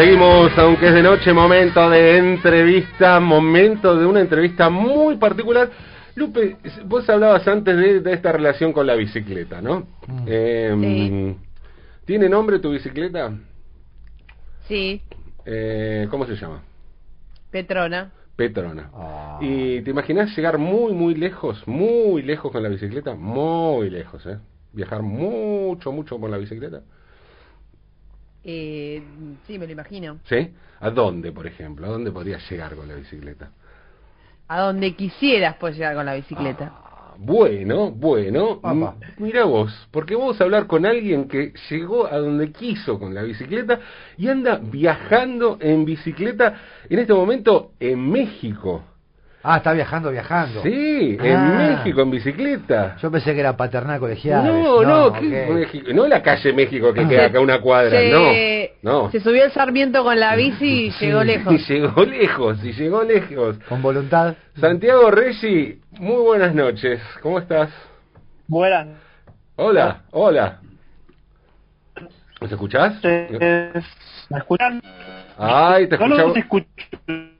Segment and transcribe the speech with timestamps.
[0.00, 5.68] Seguimos, aunque es de noche, momento de entrevista, momento de una entrevista muy particular.
[6.14, 6.56] Lupe,
[6.86, 9.80] vos hablabas antes de, de esta relación con la bicicleta, ¿no?
[10.06, 10.24] Mm.
[10.26, 11.36] Eh, Sí.
[12.06, 13.30] ¿Tiene nombre tu bicicleta?
[14.66, 15.02] Sí,
[15.44, 16.62] Eh, ¿Cómo se llama?
[17.50, 18.10] Petrona.
[18.36, 18.90] Petrona.
[18.94, 19.38] Ah.
[19.42, 23.14] ¿Y te imaginas llegar muy, muy lejos, muy lejos con la bicicleta?
[23.14, 24.38] Muy lejos, ¿eh?
[24.72, 26.80] Viajar mucho, mucho con la bicicleta.
[28.44, 29.02] Eh,
[29.46, 30.18] sí, me lo imagino.
[30.24, 30.50] ¿Sí?
[30.80, 31.86] ¿A dónde, por ejemplo?
[31.86, 33.50] ¿A dónde podrías llegar con la bicicleta?
[34.48, 36.72] A donde quisieras puedes llegar con la bicicleta.
[36.74, 38.60] Ah, bueno, bueno.
[39.18, 43.22] Mira vos, porque vamos a hablar con alguien que llegó a donde quiso con la
[43.22, 43.78] bicicleta
[44.16, 46.54] y anda viajando en bicicleta
[46.88, 48.84] en este momento en México.
[49.42, 50.62] Ah, está viajando, viajando.
[50.62, 51.76] Sí, en Ah.
[51.78, 52.96] México en bicicleta.
[53.00, 54.44] Yo pensé que era paternal colegial.
[54.44, 55.54] No, no, ¿qué ok.
[55.54, 55.92] México?
[55.94, 57.08] no la calle México que Ah.
[57.08, 58.10] queda acá una cuadra, se,
[58.82, 59.10] no, no.
[59.10, 61.06] se subió el Sarmiento con la bici y Sí.
[61.06, 61.68] llegó Y lejos.
[61.68, 63.58] llegó lejos, y llegó lejos.
[63.66, 64.34] Con voluntad.
[64.60, 67.70] Santiago Reggi, muy buenas noches, ¿cómo estás?
[68.46, 68.88] Buenas
[69.56, 70.58] Hola, hola.
[72.40, 72.94] ¿Nos escuchás?
[73.02, 73.84] noches.
[74.30, 74.82] ¿Me escuchan?
[75.42, 76.36] Ay, te No los escuchamos.
[76.36, 76.66] escucho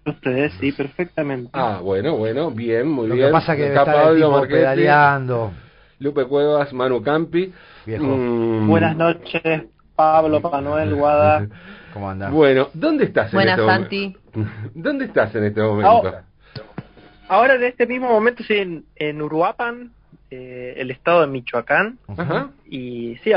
[0.06, 1.50] ustedes, sí, perfectamente.
[1.52, 3.26] Ah, bueno, bueno, bien, muy Lo bien.
[3.28, 5.52] que pasa que debe Está el Pablo tipo Marchetti, pedaleando.
[5.98, 7.52] Lupe Cuevas, Manu Campi.
[7.84, 8.04] Viejo.
[8.04, 11.46] Mm, Buenas noches, Pablo, Manuel, Guada.
[11.92, 12.30] ¿Cómo anda?
[12.30, 14.16] Bueno, ¿dónde estás en Buenas, este Santi.
[14.34, 14.52] momento?
[14.74, 15.88] ¿Dónde estás en este momento?
[15.90, 16.24] Ahora,
[17.28, 19.92] ahora en este mismo momento estoy en, en Uruapan,
[20.30, 22.50] eh, el estado de Michoacán, Ajá.
[22.68, 23.32] y sí,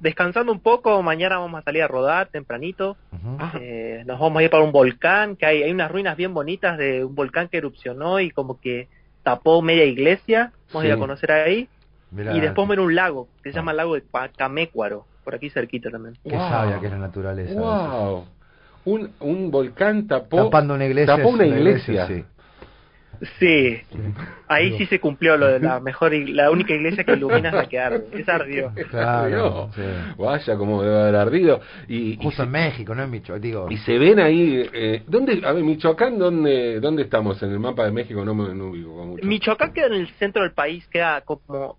[0.00, 2.96] descansando un poco, mañana vamos a salir a rodar tempranito.
[3.38, 6.34] Ah, Eh, nos vamos a ir para un volcán, que hay, hay unas ruinas bien
[6.34, 8.88] bonitas de un volcán que erupcionó y como que
[9.22, 10.96] tapó media iglesia, vamos a ir Sí.
[10.96, 11.68] a conocer ahí,
[12.10, 13.60] Mirá, y después ver un lago, que se Ah.
[13.60, 16.14] llama el lago de Pacamécuaro, por aquí cerquita también.
[16.22, 16.48] Qué Wow.
[16.48, 17.60] sabia que es la naturaleza.
[17.60, 18.26] Wow.
[18.84, 21.16] Un, un volcán tapó, Tapando una iglesia.
[21.16, 22.06] tapó una iglesia.
[22.06, 22.24] sí.
[23.38, 23.78] Sí,
[24.48, 27.68] ahí sí se cumplió lo de la mejor, la única iglesia que ilumina es la
[27.68, 28.72] que arde, esa ardió.
[28.90, 29.82] Claro, sí.
[30.16, 31.60] Vaya como debe haber ardido.
[31.88, 33.42] Y, y Justo se, en México, no en Michoacán.
[33.42, 34.68] Digo, y se ven ahí.
[34.72, 35.40] Eh, ¿Dónde?
[35.44, 37.42] A ver, Michoacán, ¿dónde, ¿dónde estamos?
[37.42, 39.26] En el mapa de México no me no ubico mucho.
[39.26, 41.78] Michoacán queda en el centro del país, queda como,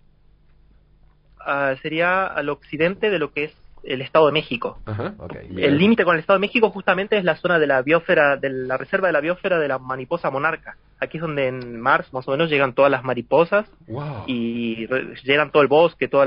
[1.40, 4.78] ah, sería al occidente de lo que es el Estado de México.
[4.86, 5.14] Ajá.
[5.56, 8.50] El límite con el Estado de México justamente es la zona de la biosfera, de
[8.50, 10.76] la reserva de la biosfera de la mariposa monarca.
[11.00, 14.24] Aquí es donde en marzo más o menos llegan todas las mariposas Wow.
[14.26, 16.26] y re- llenan todo el bosque, todos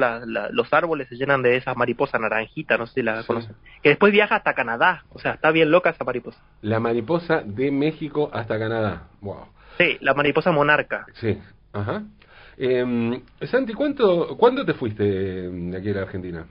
[0.52, 3.28] los árboles se llenan de esas mariposas naranjitas, no sé si la Sí.
[3.28, 3.56] conocen.
[3.84, 6.40] Que después viaja hasta Canadá, o sea, está bien loca esa mariposa.
[6.62, 9.08] La mariposa de México hasta Canadá.
[9.22, 9.46] Wow.
[9.78, 11.06] Sí, la mariposa monarca.
[11.14, 11.38] Sí.
[11.74, 12.04] Ajá.
[12.58, 16.46] Eh, Santi, ¿cuánto, ¿cuándo te fuiste de aquí a la Argentina?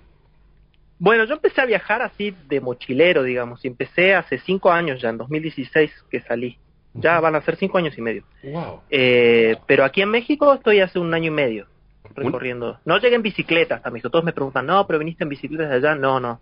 [1.01, 5.09] Bueno, yo empecé a viajar así de mochilero, digamos, y empecé hace cinco años ya,
[5.09, 6.59] en 2016 que salí.
[6.93, 8.23] Ya van a ser cinco años y medio.
[8.43, 8.83] Wow.
[8.91, 11.67] Eh, pero aquí en México estoy hace un año y medio
[12.15, 12.79] recorriendo.
[12.85, 14.11] No llegué en bicicleta hasta México.
[14.11, 15.95] Todos me preguntan, no, pero viniste en bicicleta de allá.
[15.95, 16.41] No, no.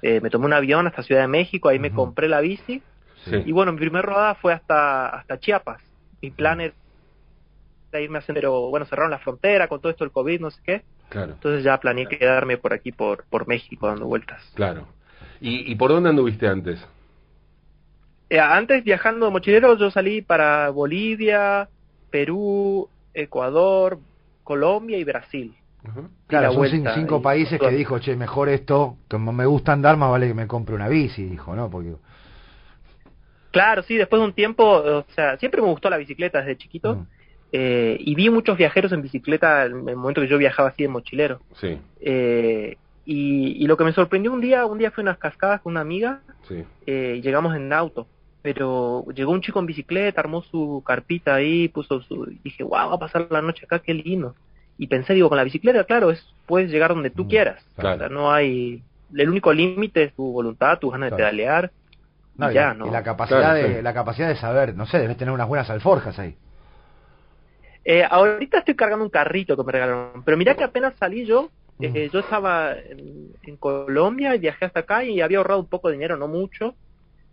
[0.00, 2.82] Eh, me tomé un avión hasta Ciudad de México, ahí me compré la bici.
[3.24, 3.42] Sí.
[3.44, 5.82] Y bueno, mi primer rodada fue hasta, hasta Chiapas.
[6.22, 6.72] Mi plan era
[8.00, 10.60] irme a hacer, pero bueno, cerraron la frontera con todo esto del COVID, no sé
[10.64, 10.82] qué.
[11.08, 14.42] Claro, Entonces ya planeé quedarme por aquí, por, por México, dando vueltas.
[14.54, 14.86] claro.
[15.40, 16.80] ¿Y, ¿Y por dónde anduviste antes?
[18.30, 21.70] Eh, antes viajando mochilero yo salí para Bolivia,
[22.10, 24.00] Perú, Ecuador,
[24.42, 25.56] Colombia y Brasil.
[26.26, 29.72] Claro, la son vuelta cinco y- países que dijo, che, mejor esto, como me gusta
[29.72, 31.70] andar, más vale que me compre una bici, dijo, ¿no?
[31.70, 31.94] Porque...
[33.50, 37.00] Claro, sí, después de un tiempo, o sea, siempre me gustó la bicicleta desde chiquito
[37.00, 37.06] Mm.
[37.52, 40.88] Eh, y vi muchos viajeros en bicicleta en el momento que yo viajaba así de
[40.88, 41.40] mochilero.
[41.54, 45.18] Sí, Eh, y, y lo que me sorprendió un día, un día fui a unas
[45.18, 46.62] cascadas con una amiga sí.
[46.86, 48.06] eh, y llegamos en auto.
[48.42, 52.26] Pero llegó un chico en bicicleta, armó su carpita ahí, puso su...
[52.44, 54.34] dije, wow, va a pasar la noche acá, qué lindo.
[54.78, 57.64] Y pensé, digo, con la bicicleta, claro, es puedes llegar donde tú Mm, quieras.
[57.76, 57.96] claro.
[57.96, 58.82] O sea, no hay...
[59.14, 61.16] El único límite es tu voluntad, tus ganas Claro.
[61.16, 61.70] de pedalear.
[62.36, 62.86] No, y ya, la, ¿no?
[62.86, 63.82] y la capacidad Claro, de sí.
[63.82, 66.36] la capacidad de saber, no sé, debes tener unas buenas alforjas ahí.
[67.90, 71.48] Eh, ahorita estoy cargando un carrito que me regalaron, pero mirá que apenas salí yo,
[71.80, 72.12] eh, Mm.
[72.12, 75.94] yo estaba en, en Colombia y viajé hasta acá y había ahorrado un poco de
[75.94, 76.74] dinero, no mucho.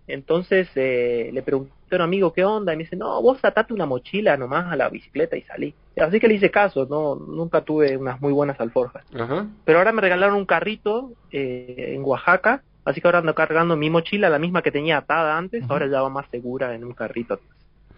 [0.08, 3.74] Entonces eh, le pregunté a un amigo qué onda y me dice, no, vos atate
[3.74, 5.74] una mochila nomás a la bicicleta y salí.
[5.98, 9.04] Así que le hice caso, no nunca tuve unas muy buenas alforjas.
[9.14, 9.48] Ajá.
[9.66, 13.90] Pero ahora me regalaron un carrito eh, en Oaxaca, así que ahora ando cargando mi
[13.90, 17.42] mochila, la misma que tenía atada antes, ahora ya va más segura en un carrito.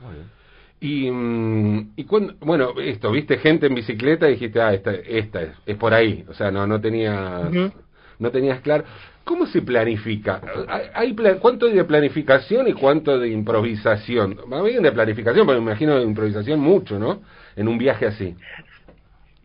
[0.02, 0.38] Muy bien.
[0.80, 5.42] Y, mm, y cuando, bueno, esto, viste gente en bicicleta y dijiste, ah, esta, esta
[5.42, 6.24] es, es por ahí.
[6.28, 7.42] O sea, no, no tenía...
[7.50, 7.72] Ujú.
[8.20, 8.84] no tenías claro.
[9.24, 10.40] ¿Cómo se planifica?
[10.70, 14.40] ¿Hay, hay pla- ¿Cuánto hay de planificación y cuánto de improvisación?
[14.48, 17.22] Más bien de planificación, porque me imagino de improvisación mucho, ¿no?
[17.56, 18.36] En un viaje así.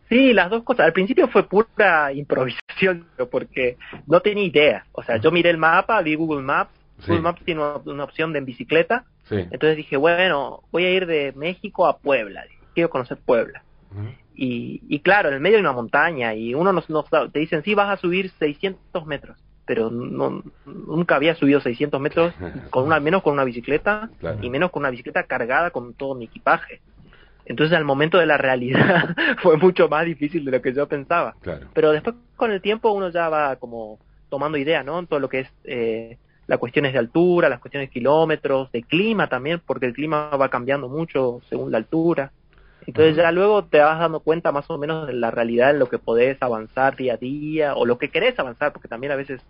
[0.09, 0.87] Sí, las dos cosas.
[0.87, 3.77] Al principio fue pura improvisación, porque
[4.07, 4.87] no tenía idea.
[4.93, 6.71] O sea, yo miré el mapa, vi Google Maps.
[7.01, 7.07] Sí.
[7.09, 9.05] Google Maps tiene una, una opción de en bicicleta.
[9.25, 9.37] Sí.
[9.37, 12.45] Entonces dije, bueno, voy a ir de México a Puebla.
[12.75, 13.63] Quiero conocer Puebla.
[14.35, 17.39] Y, y claro, en el medio hay una montaña y uno no, no sabe- te
[17.41, 19.37] dicen, sí, vas a subir 600 metros.
[19.65, 22.35] Pero no, nunca había subido 600 metros,
[22.71, 24.39] con una, menos con una bicicleta Claro.
[24.43, 26.81] y menos con una bicicleta cargada con todo mi equipaje.
[27.45, 31.35] Entonces al momento de la realidad fue mucho más difícil de lo que yo pensaba.
[31.43, 31.69] Claro.
[31.75, 33.99] Pero después con el tiempo uno ya va como
[34.31, 34.99] tomando idea, ¿no?
[34.99, 38.83] En todo lo que es eh, las cuestiones de altura, las cuestiones de kilómetros, de
[38.83, 42.33] clima también, porque el clima va cambiando mucho según la altura.
[42.87, 45.89] Entonces ya luego te vas dando cuenta más o menos de la realidad en lo
[45.89, 49.41] que podés avanzar día a día o lo que querés avanzar, porque también a veces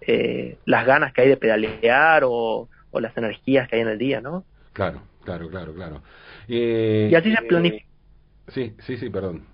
[0.00, 3.98] eh, las ganas que hay de pedalear o, o las energías que hay en el
[3.98, 4.44] día, ¿no?
[4.72, 6.02] Claro, claro, claro, claro.
[6.46, 7.84] Eh, Y así se eh, planifica.
[8.48, 9.44] Sí, sí, sí, perdón.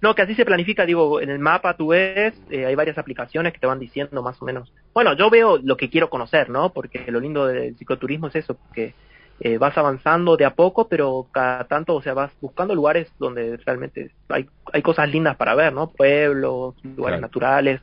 [0.00, 3.52] No, que así se planifica, digo, en el mapa tú ves, eh, hay varias aplicaciones
[3.52, 4.72] que te van diciendo más o menos.
[4.94, 6.72] Bueno, yo veo lo que quiero conocer, ¿no?
[6.72, 8.94] Porque lo lindo del cicloturismo es eso, que
[9.40, 13.56] eh, vas avanzando de a poco, pero cada tanto, o sea, vas buscando lugares donde
[13.66, 15.90] realmente hay, hay cosas lindas para ver, ¿no?
[15.92, 17.20] Pueblos, lugares Claro.
[17.20, 17.80] naturales,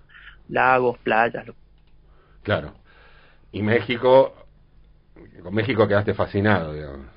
[0.47, 1.45] lagos, playas.
[1.47, 1.55] lo-
[2.43, 2.73] Claro.
[3.51, 4.35] Y México,
[5.43, 7.07] con México quedaste fascinado, digamos.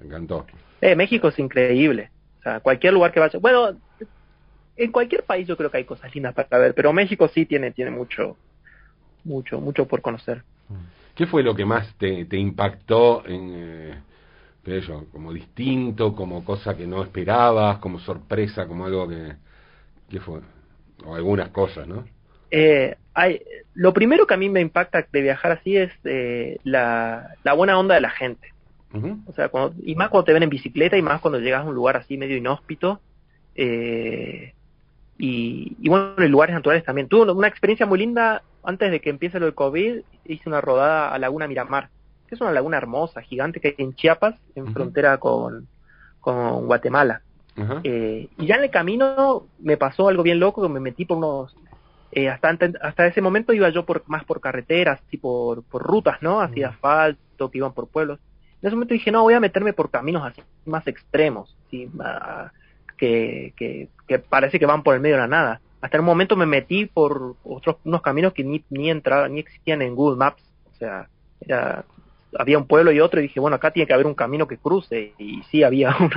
[0.00, 0.46] Me encantó.
[0.80, 2.10] Eh, México es increíble.
[2.40, 3.38] O sea, cualquier lugar que vaya.
[3.38, 3.78] Bueno,
[4.84, 7.70] en cualquier país yo creo que hay cosas lindas para ver, pero México sí tiene,
[7.70, 8.36] tiene mucho,
[9.24, 10.42] mucho, mucho por conocer.
[11.14, 16.76] ¿Qué fue lo que más te, te impactó en, eh, yo, como distinto, como cosa
[16.76, 19.34] que no esperabas, como sorpresa, como algo que,
[20.08, 20.40] ¿qué fue?
[21.04, 22.04] O algunas cosas, ¿no?
[22.50, 23.42] Eh, hay,
[23.74, 27.78] lo primero que a mí me impacta de viajar así es eh, la, la buena
[27.78, 28.48] onda de la gente.
[29.26, 31.68] O sea, cuando, y más cuando te ven en bicicleta y más cuando llegas a
[31.68, 33.00] un lugar así medio inhóspito.
[33.54, 34.52] Eh,
[35.20, 37.06] y, y bueno, en lugares naturales también.
[37.06, 40.00] Tuve una, experiencia muy linda antes de que empiece lo del COVID.
[40.24, 41.90] Hice una rodada a Laguna Miramar,
[42.26, 45.68] que es una laguna hermosa, gigante, que hay en Chiapas, en frontera con,
[46.20, 47.20] con Guatemala.
[47.84, 51.18] Eh, y ya en el camino me pasó algo bien loco, que me metí por
[51.18, 51.54] unos...
[52.12, 56.22] eh, hasta, hasta ese momento iba yo por más por carreteras, y por, por rutas,
[56.22, 56.40] ¿no?
[56.40, 58.18] Así de asfalto, que iban por pueblos.
[58.62, 61.90] En ese momento dije, no, voy a meterme por caminos así más extremos, ¿sí?
[63.00, 65.60] Que, que, que parece que van por el medio de la nada.
[65.80, 69.40] Hasta en un momento me metí por otros unos caminos que ni, ni entraba, ni
[69.40, 70.42] existían en Google Maps.
[70.72, 71.08] O sea,
[71.40, 71.84] era,
[72.38, 74.58] había un pueblo y otro y dije, bueno, acá tiene que haber un camino que
[74.58, 75.14] cruce.
[75.18, 76.10] Y sí, había uno.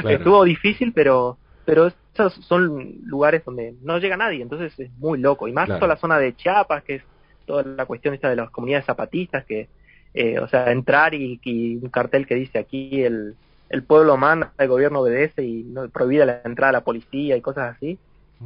[0.00, 0.08] Claro.
[0.08, 5.46] Estuvo difícil, pero pero esos son lugares donde no llega nadie, entonces es muy loco.
[5.46, 5.78] Y más Claro.
[5.80, 7.02] toda la zona de Chiapas, que es
[7.46, 9.68] toda la cuestión esta de las comunidades zapatistas, que,
[10.14, 13.36] eh, o sea, entrar y, y un cartel que dice aquí el,
[13.72, 17.40] el pueblo manda, el gobierno obedece y no prohibida la entrada a la policía y
[17.40, 17.98] cosas así,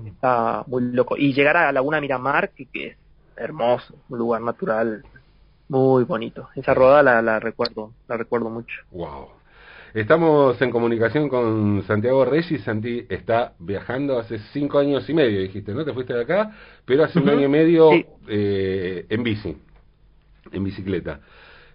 [0.07, 1.17] está muy loco.
[1.19, 2.97] Y llegar a Laguna Miramar, que, que es
[3.37, 5.05] hermoso, un lugar natural
[5.69, 6.49] muy bonito.
[6.55, 8.75] Esa rodada la, la recuerdo, la recuerdo mucho.
[8.93, 9.29] Wow.
[9.95, 12.63] Estamos en comunicación con Santiago Reyes.
[12.65, 15.85] Santi está viajando hace cinco años y medio, dijiste, ¿no?
[15.85, 16.53] Te fuiste de acá,
[16.85, 18.07] pero hace un año y medio Sí.
[18.29, 19.57] eh, en bici,
[20.53, 21.21] en bicicleta.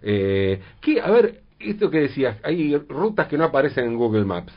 [0.00, 4.52] Eh, ¿qué, a ver, esto que decías, hay rutas que no aparecen en Google Maps.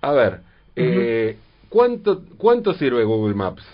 [0.00, 0.40] A ver,
[0.76, 1.36] eh,
[1.68, 3.64] ¿cuánto, ¿cuánto sirve Google Maps?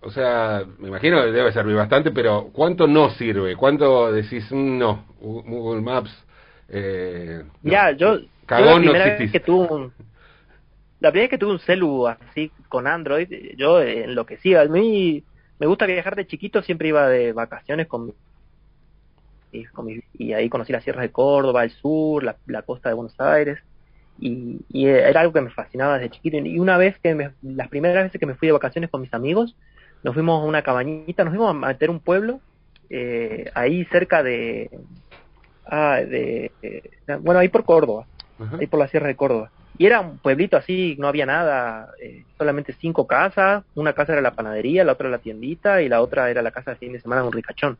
[0.00, 3.56] O sea, me imagino que debe servir bastante, pero ¿cuánto no sirve?
[3.56, 6.10] ¿Cuánto decís, "Mm, no, Google Maps...
[6.68, 7.72] Eh, no"?
[7.72, 9.92] Ya, yo, yo Cagón la no primera vez que tuve un,
[11.00, 14.62] la primera vez que tuve un celu así con Android, yo enloquecía.
[14.62, 15.22] A mí
[15.58, 18.14] me gusta viajar de chiquito, siempre iba de vacaciones con,
[19.56, 22.88] mi- con mi- y ahí conocí las sierras de Córdoba, el sur, la, la costa
[22.88, 23.58] de Buenos Aires.
[24.18, 26.38] Y, y era algo que me fascinaba desde chiquito.
[26.38, 29.12] Y una vez que me, las primeras veces que me fui de vacaciones con mis
[29.14, 29.56] amigos,
[30.02, 32.40] nos fuimos a una cabañita, nos fuimos a meter un pueblo,
[32.90, 34.70] eh, ahí cerca de,
[35.66, 38.08] ah, de, eh, bueno, ahí por Córdoba,
[38.60, 39.52] ahí por la Sierra de Córdoba.
[39.78, 44.22] Y era un pueblito así, no había nada, eh, solamente cinco casas, una casa era
[44.22, 47.00] la panadería, la otra la tiendita y la otra era la casa de fin de
[47.00, 47.76] semana de un ricachón.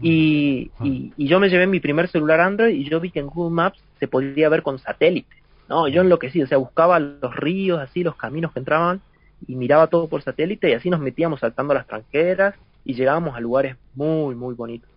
[0.00, 3.26] Y, y, y yo me llevé mi primer celular Android y yo vi que en
[3.26, 5.34] Google Maps se podía ver con satélite.
[5.68, 9.00] No, yo enloquecí, o sea, buscaba los ríos, así, los caminos que entraban
[9.46, 13.40] y miraba todo por satélite y así nos metíamos saltando las tranqueras y llegábamos a
[13.40, 14.88] lugares muy, muy bonitos.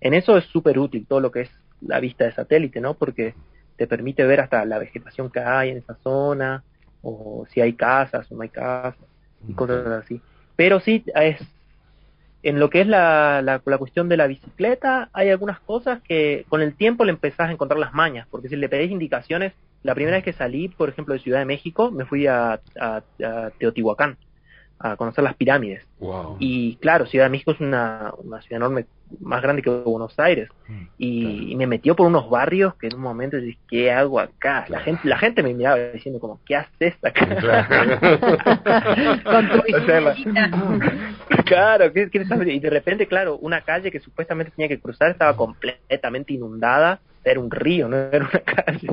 [0.00, 2.94] En eso es súper útil todo lo que es la vista de satélite, ¿no?
[2.94, 3.34] Porque
[3.78, 6.64] te permite ver hasta la vegetación que hay en esa zona,
[7.02, 8.96] o si hay casas o no hay casas,
[9.46, 10.24] y cosas así.
[10.56, 11.40] Pero sí, es,
[12.42, 16.46] en lo que es la, la, la cuestión de la bicicleta, hay algunas cosas que
[16.48, 19.94] con el tiempo le empezás a encontrar las mañas, porque si le pedís indicaciones, la
[19.94, 23.50] primera vez que salí, por ejemplo, de Ciudad de México, me fui a, a- a
[23.58, 24.18] Teotihuacán
[24.78, 25.84] a conocer las pirámides.
[25.98, 26.36] Wow.
[26.38, 28.86] Y claro, Ciudad de México es una, una ciudad enorme,
[29.20, 30.48] más grande que Buenos Aires.
[30.68, 34.20] Mm, Y, y me metió por unos barrios que en un momento dije, ¿qué hago
[34.20, 34.60] acá?
[34.60, 34.84] La Claro.
[34.84, 37.26] gente la gente me miraba diciendo como, ¿qué haces acá?
[39.24, 40.14] Con tu O sea, la-
[41.44, 45.36] claro, ¿qué, qué y de repente, claro, una calle que supuestamente tenía que cruzar estaba
[45.36, 48.88] completamente inundada, era un río, no era una calle.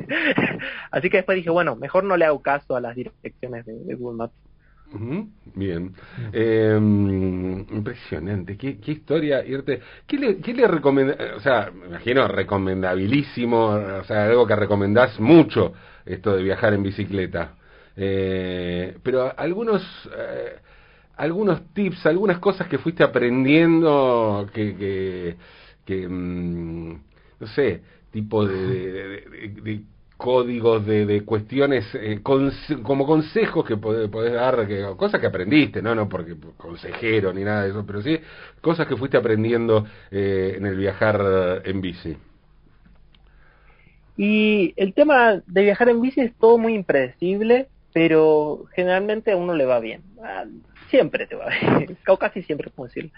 [0.92, 3.96] Así que después dije, bueno, mejor no le hago caso a las direcciones de, de
[3.96, 4.34] Google Maps.
[5.56, 5.94] Bien.
[6.34, 8.58] Eh, impresionante.
[8.58, 9.82] ¿Qué, qué historia irte.
[10.08, 11.15] ¿Qué le, qué le recomenda?
[11.36, 15.74] O sea, me imagino recomendabilísimo, o sea, algo que recomendás mucho,
[16.06, 17.56] esto de viajar en bicicleta.
[17.96, 19.82] Eh, pero algunos.
[20.18, 20.56] eh,
[21.18, 25.36] algunos tips, algunas cosas que fuiste aprendiendo que, que,
[25.86, 26.92] que, mm,
[27.39, 29.82] no sé, tipo de, de- de- de
[30.17, 35.81] códigos, de, de cuestiones, eh, como consejos que podés, podés dar, que, cosas que aprendiste,
[35.81, 38.19] no, no porque consejero ni nada de eso, pero sí
[38.62, 42.17] cosas que fuiste aprendiendo eh, en el viajar en bici.
[44.17, 49.53] Y el tema de viajar en bici es todo muy impredecible, pero generalmente a uno
[49.53, 50.03] le va bien.
[50.24, 50.45] Ah,
[50.89, 53.12] Siempre te va bien, o casi siempre, como decirlo.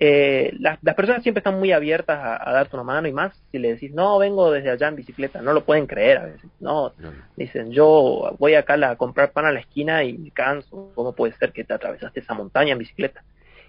[0.00, 3.32] Eh, las, las personas siempre están muy abiertas a, a darte una mano y más
[3.50, 6.48] si le decís, no, vengo desde allá en bicicleta, no lo pueden creer a veces.
[6.60, 6.92] No,
[7.36, 11.32] dicen, yo voy acá a, comprar pan a la esquina y me canso, ¿cómo puede
[11.32, 13.24] ser que te atravesaste esa montaña en bicicleta?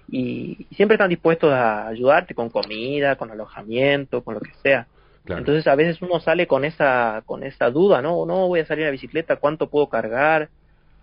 [0.08, 4.86] Y, y siempre están dispuestos a ayudarte con comida, con alojamiento, con lo que sea.
[5.26, 5.40] Claro.
[5.40, 8.86] Entonces a veces uno sale con esa con esa duda, no, no voy a salir
[8.86, 10.50] a bicicleta, cuánto puedo cargar,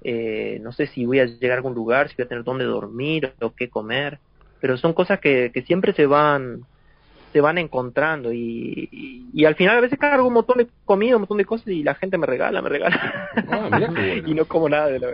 [0.02, 2.64] Eh, no sé si voy a llegar a algún lugar, si voy a tener dónde
[2.64, 4.18] dormir o qué comer,
[4.60, 6.66] pero son cosas que, que siempre se van
[7.32, 11.16] se van encontrando y, y, y al final a veces cargo un montón de comida,
[11.16, 14.28] un montón de cosas y la gente me regala, me regala Ah, mirá qué bueno.
[14.28, 15.08] y no como nada de lo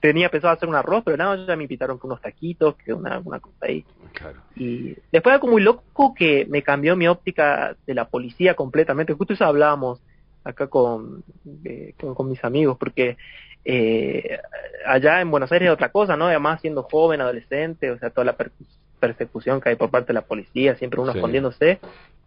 [0.00, 3.18] tenía pensado hacer un arroz, pero nada, ya me invitaron con unos taquitos, que una,
[3.24, 3.84] una cosa ahí.
[4.12, 4.40] Claro.
[4.56, 9.14] Y después algo muy loco que me cambió mi óptica de la policía completamente.
[9.14, 10.02] Justo eso hablábamos
[10.44, 11.24] acá con,
[11.64, 13.16] eh, con, con mis amigos, porque
[13.64, 14.38] eh,
[14.86, 16.26] allá en Buenos Aires es otra cosa, ¿no?
[16.26, 18.52] Además siendo joven, adolescente, o sea, toda la per-
[19.00, 21.18] persecución que hay por parte de la policía, siempre uno Sí.
[21.18, 21.80] escondiéndose.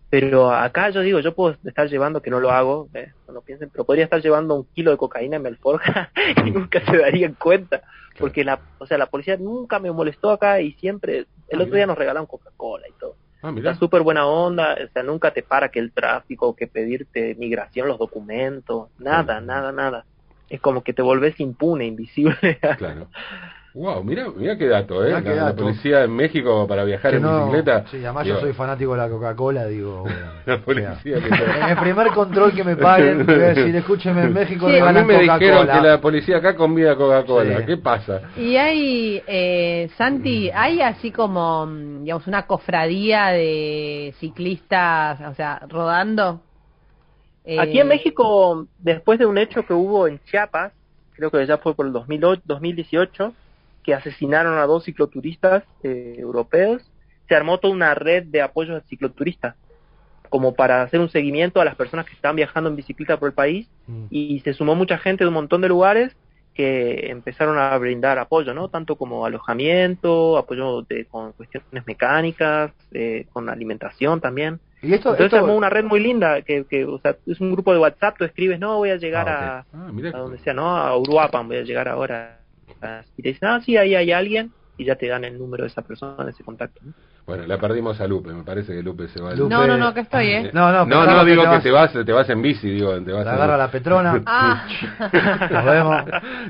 [0.09, 3.41] Pero acá yo digo, yo puedo estar llevando, que no lo hago, eh, no lo
[3.41, 6.11] piensen, pero podría estar llevando un kilo de cocaína en Melforja
[6.45, 7.81] y nunca se darían cuenta.
[8.17, 11.75] Porque la, o sea, la policía nunca me molestó acá y siempre, el Ah, otro
[11.75, 13.17] día nos regalaron Coca-Cola y todo.
[13.43, 17.35] Ah, Está súper buena onda, o sea, nunca te para que el tráfico, que pedirte
[17.35, 20.05] migración, los documentos, nada, nada, nada.
[20.49, 22.59] Es como que te volvés impune, invisible.
[22.77, 23.07] Claro.
[23.73, 25.09] Wow, mira, mira qué dato, ¿eh?
[25.09, 25.63] Mirá La, qué la dato.
[25.63, 27.83] policía en México para viajar Que en no- bicicleta.
[27.91, 30.01] Sí, además Digo, yo soy fanático de la Coca-Cola, digo.
[30.03, 33.75] bueno, La policía que te- en el primer control que me paguen, voy a decir,
[33.75, 37.59] escúcheme, en México Sí, A mí me dijeron que la policía acá convida Coca-Cola.
[37.59, 37.65] Sí.
[37.67, 38.21] ¿Qué pasa?
[38.35, 45.61] Y hay, eh, Santi, hay así como, mm, digamos, una cofradía de ciclistas, o sea,
[45.69, 46.41] rodando.
[47.47, 50.73] Eh, Aquí en México, después de un hecho que hubo en Chiapas,
[51.13, 53.33] creo que ya fue por el 2008, 2018,
[53.83, 56.83] que asesinaron a dos cicloturistas eh, europeos,
[57.29, 59.55] se armó toda una red de apoyo a cicloturistas,
[60.29, 63.33] como para hacer un seguimiento a las personas que están viajando en bicicleta por el
[63.33, 64.07] país, Mm.
[64.09, 66.13] y se sumó mucha gente de un montón de lugares
[66.53, 68.67] que empezaron a brindar apoyo, ¿no?
[68.67, 74.59] Tanto como alojamiento, apoyo de, con cuestiones mecánicas, eh, con alimentación también.
[74.81, 77.51] Y esto, Entonces esto- armó una red muy linda, que, que o sea, es un
[77.51, 79.77] grupo de WhatsApp, tú escribes, no, voy a llegar Ah, Ah,
[80.13, 80.77] a, a donde sea, ¿no?
[80.77, 82.43] A Uruapan, voy a llegar ahora.
[83.15, 85.69] Y te dicen, ah, sí, ahí hay alguien, y ya te dan el número de
[85.69, 86.79] esa persona, ese contacto.
[86.83, 86.93] ¿no?
[87.27, 88.31] Bueno, la perdimos a Lupe.
[88.31, 89.33] Me parece que Lupe se va.
[89.35, 90.49] Lupe- No, no, no, que estoy, ¿eh?
[90.53, 92.69] No, no, no, no, que digo te que vas- te vas, te vas en bici,
[92.69, 94.23] digo, te vas la en- agarra la Petrona.
[94.25, 94.65] Ah,
[95.51, 96.01] Nos vemos.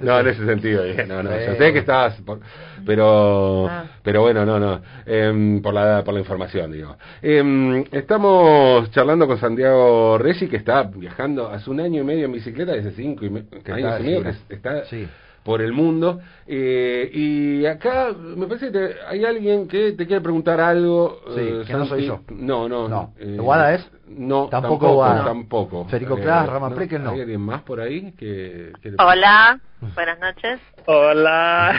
[0.03, 2.41] No, en ese sentido, eh, no, no, yo sé que estabas, por-
[2.85, 3.85] pero, Ah.
[4.03, 6.95] pero bueno, no, no, em, por la, por la información, digo.
[7.23, 12.33] Em, estamos charlando con Santiago Regi, que está viajando hace un año y medio en
[12.33, 15.07] bicicleta, desde cinco y me- Que años está y medio, que está Sí.
[15.47, 20.21] Por el mundo, eh, y acá me parece que te- hay alguien que te quiere
[20.21, 21.21] preguntar algo.
[21.33, 22.19] Sí, eh, que no soy yo.
[22.27, 22.89] No, no.
[22.89, 23.13] No.
[23.17, 23.89] eh, ¿Guada es?
[24.09, 25.23] No, Tampoco tampoco, Guada.
[25.23, 25.85] tampoco.
[25.85, 27.11] Federico Eh, Klaas, Rama Prekel, no.
[27.11, 28.73] ¿Hay alguien más por ahí que...
[28.81, 29.59] que le- Hola,
[29.95, 30.59] buenas noches.
[30.85, 31.73] Hola,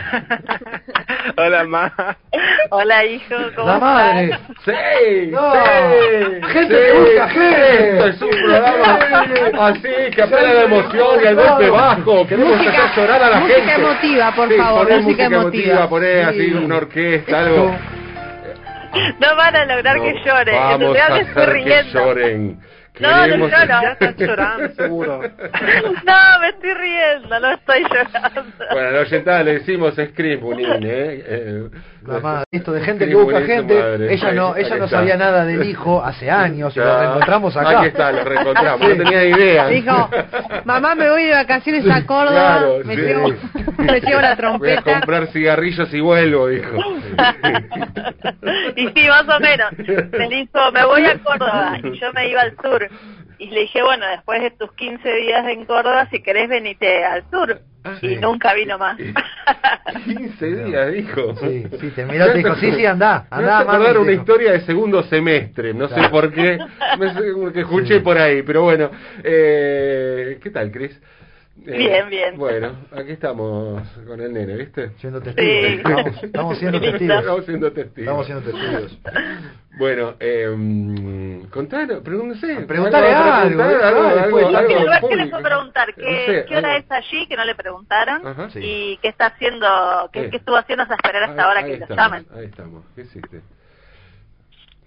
[1.36, 1.92] hola, ma.
[2.70, 3.80] Hola, hijo, ¿cómo La estás?
[3.80, 4.38] madre.
[4.64, 5.26] ¡Sí!
[5.30, 5.52] No.
[5.52, 6.40] ¡Sí!
[6.52, 6.92] Gente ¡Sí!
[6.92, 7.88] que busca gente.
[7.90, 12.26] Esto es un programa así, que apela la emoción y al golpe bajo.
[12.26, 13.80] Queremos Música- hacer llorar a la música gente.
[13.82, 15.88] emotiva, por Sí, favor, poné música emotiva.
[15.88, 16.54] poné así Sí.
[16.54, 17.76] una orquesta, algo.
[19.20, 20.56] No van a lograr que llore.
[20.56, 22.58] En Vamos a hacer que lloren.
[23.00, 23.48] No, no lloro.
[23.48, 25.20] Ya estás llorando, seguro.
[26.04, 28.44] No, me estoy riendo, no estoy llorando.
[28.72, 31.22] Bueno, a la oyentada le decimos Scream Bunin, ¿eh?
[31.26, 31.68] eh
[32.06, 34.14] La madre, esto de gente que busca gente, madre.
[34.14, 36.98] ella no, ella no sabía nada del hijo hace años y lo Ya.
[37.00, 37.78] reencontramos acá.
[37.80, 38.94] Aquí está, lo reencontramos, Sí.
[38.96, 39.66] no tenía idea.
[39.68, 40.10] Dijo,
[40.64, 43.00] mamá, me voy de vacaciones a Córdoba, Claro, me, sí.
[43.02, 43.28] llevo,
[43.78, 44.82] me llevo la Voy a trompeta.
[44.82, 46.76] comprar cigarrillos y vuelvo, dijo.
[48.76, 49.72] y sí, más o menos.
[50.12, 51.78] Me dijo, me voy a Córdoba.
[51.82, 52.87] Y yo me iba al sur.
[53.38, 57.22] Y le dije, bueno, después de tus 15 días en Córdoba, si querés venite al
[57.30, 57.60] sur.
[57.84, 58.96] Ah, y nunca vino más.
[60.04, 61.36] 15 días, dijo.
[61.36, 63.98] Sí, sí, te miró y te dijo, sí, sí, andá, Me andá, hace mami, acordar
[63.98, 64.22] una dijo.
[64.22, 66.58] historia de segundo semestre, no sé por qué,
[66.98, 68.90] me que escuché por ahí, pero bueno.
[69.22, 71.00] Eh, ¿Qué tal, Cris?
[71.66, 72.38] Eh, Bien, bien.
[72.38, 74.90] Bueno, aquí estamos con el nene, ¿viste?
[74.98, 75.50] Siendo testigos.
[75.52, 75.76] Sí.
[75.76, 77.18] Estamos, estamos siendo testigos.
[77.20, 77.98] Estamos siendo testigos.
[77.98, 78.98] Estamos siendo testigos.
[79.78, 82.56] Bueno, eh, contanos, pero no sé.
[82.66, 84.46] Preguntale algo, algo, algo, después.
[84.46, 85.16] algo, Lo que, algo lo que público.
[85.22, 86.84] les puedo preguntar, ¿qué, No sé, qué hora algo.
[86.86, 88.26] es allí que no le preguntaron?
[88.26, 88.50] Ajá.
[88.50, 88.58] Sí.
[88.62, 89.66] ¿Y qué está haciendo,
[90.12, 90.30] qué, Sí.
[90.30, 92.26] qué estuvo haciendo hasta esperar hasta ahora que lo estamos, llamen?
[92.34, 93.40] Ahí estamos, ¿qué hiciste?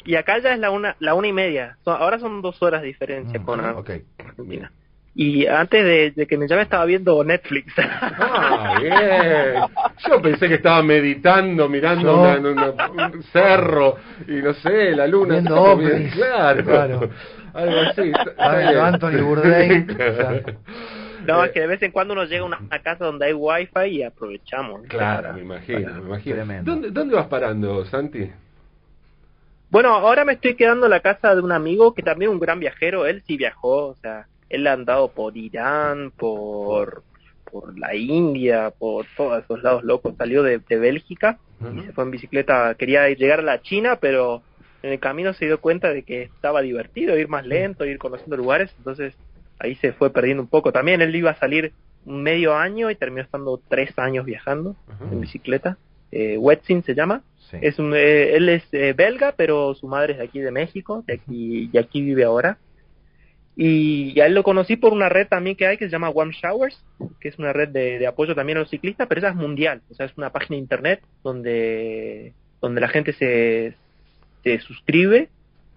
[0.03, 1.77] Y acá ya es la una, la una y media.
[1.85, 3.91] Ahora son dos horas de diferencia Mm, con ok.
[4.17, 4.71] Argentina.
[5.13, 7.73] Y antes de, de que me llame estaba viendo Netflix.
[8.23, 9.63] Ah, bien.
[10.07, 12.37] Yo pensé que estaba meditando, mirando una-
[12.71, 15.33] una- un cerro y no sé, la luna.
[15.35, 16.63] Viendo bien, Claro.
[16.63, 17.09] Claro.
[17.53, 18.01] Algo así.
[18.03, 18.77] viendo bien.
[18.79, 19.85] Anthony Bourdain.
[19.95, 20.41] Claro.
[21.27, 23.33] no, es que de vez en cuando uno llega a una, una casa donde hay
[23.33, 24.81] wifi y aprovechamos.
[24.87, 26.35] Claro, me imagino, me imagino.
[26.37, 26.71] Tremendo.
[26.71, 28.31] ¿Dónde, ¿Dónde vas parando, Santi?
[29.69, 32.39] Bueno, ahora me estoy quedando en la casa de un amigo que también es un
[32.39, 33.05] gran viajero.
[33.05, 37.03] Él sí viajó, o sea, él ha andado por Irán, por,
[37.49, 40.15] por la India, por todos esos lados locos.
[40.17, 41.39] Salió de, de Bélgica
[41.75, 42.75] y se fue en bicicleta.
[42.75, 44.41] Quería llegar a la China, pero
[44.83, 48.35] en el camino se dio cuenta de que estaba divertido ir más lento, ir conociendo
[48.35, 48.73] lugares.
[48.77, 49.15] Entonces
[49.59, 50.71] ahí se fue perdiendo un poco.
[50.71, 51.71] También él iba a salir
[52.05, 54.75] un medio año y terminó estando tres años viajando
[55.11, 55.77] en bicicleta.
[56.11, 57.21] Eh, Wetsin se llama.
[57.49, 57.57] Sí.
[57.61, 61.03] Es un, eh, él es eh, belga, pero su madre es de aquí de México,
[61.07, 62.57] de aquí, y aquí vive ahora.
[63.55, 66.31] Y a él lo conocí por una red también que hay que se llama Warm
[66.31, 66.81] Showers,
[67.19, 69.93] que es una red de, apoyo también a los ciclistas, pero esa es mundial, o
[69.93, 73.75] sea, es una página de internet donde, donde la gente se,
[74.43, 75.29] se suscribe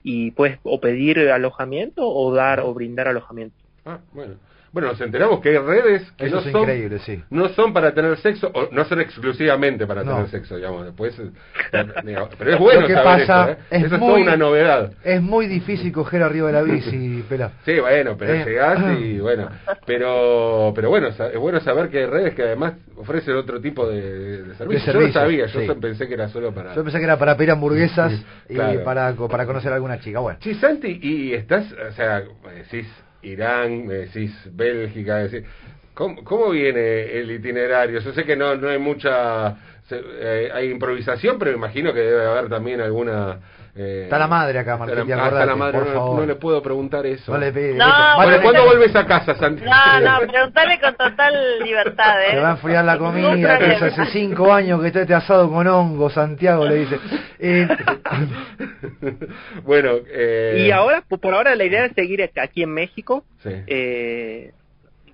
[0.04, 3.56] y puedes o pedir alojamiento o dar o brindar alojamiento.
[3.84, 4.34] Ah, bueno.
[4.74, 7.22] Bueno, nos enteramos que hay redes que Eso no es son, increíble, sí.
[7.30, 10.14] no son para tener sexo, o no son exclusivamente para No.
[10.16, 10.84] tener sexo, digamos.
[10.84, 11.14] Después,
[11.70, 13.56] pero es bueno Lo que saber pasa eso, ¿eh?
[13.70, 14.92] es Eso es muy- toda una novedad.
[15.04, 17.52] Es muy difícil coger arriba de la bici, pela.
[17.64, 18.44] Sí, bueno, pero Eh.
[18.44, 19.48] llegás y bueno,
[19.86, 24.42] pero pero bueno, es bueno saber que hay redes que además ofrecen otro tipo de,
[24.42, 24.92] de servicios.
[24.94, 25.68] Yo no sabía, yo sí.
[25.80, 26.74] pensé que era solo para...
[26.74, 28.82] Yo pensé que era para pedir hamburguesas Sí, y claro.
[28.84, 30.18] para, co- para conocer a alguna chica.
[30.20, 32.22] Bueno, Sí, Santi, y estás, o sea,
[32.54, 32.86] decís
[33.24, 35.48] Irán, me decís Bélgica, me decís...
[35.94, 38.00] ¿Cómo, cómo viene el itinerario?
[38.00, 39.56] Yo sé que no, no hay mucha...
[39.88, 43.40] se- eh, hay improvisación, pero me imagino que debe haber también alguna...
[43.76, 46.20] eh, Está la madre acá, está Martín, la- está acordate, la madre, por no, favor.
[46.20, 47.32] no le puedo preguntar eso.
[47.32, 47.76] no le pegues.
[47.76, 49.64] No, Bueno, ¿cuándo vuelves a casa, Santi?
[49.64, 51.34] No, no, preguntale con total
[51.64, 52.30] libertad, ¿eh?
[52.30, 55.66] Se va a enfriar la comida, que hace cinco años que está este asado con
[55.66, 56.98] hongo, Santiago le dice.
[57.38, 57.68] Eh,
[59.64, 63.50] bueno, eh, Y ahora, por ahora la idea es seguir aquí en México, Sí.
[63.66, 64.52] eh,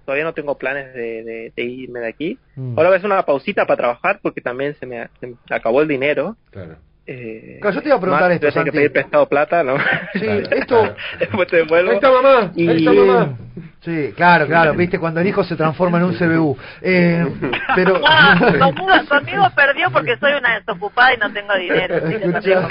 [0.04, 2.38] todavía no tengo planes de, de- de irme de aquí.
[2.56, 2.76] Mm.
[2.76, 5.82] Ahora voy a hacer una pausita para trabajar porque también se me, se me acabó
[5.82, 6.36] el dinero.
[6.50, 6.76] Claro.
[7.12, 8.70] Eh, Claro, yo te iba a preguntar más, esto, tener que Santi.
[8.78, 9.76] pedir prestado plata, ¿no?
[10.12, 10.78] Sí, Claro, esto...
[10.80, 10.94] claro.
[11.18, 11.90] Después te devuelvo.
[11.90, 13.34] Ahí está mamá, Y- ahí está mamá.
[13.80, 16.56] Sí, claro, claro, viste, cuando el hijo se transforma en un CBU.
[16.82, 17.26] Eh,
[17.74, 17.98] pero...
[17.98, 21.96] No, conmigo, conmigo perdió porque soy una desocupada y no tengo dinero.
[21.96, 22.68] Escuchame,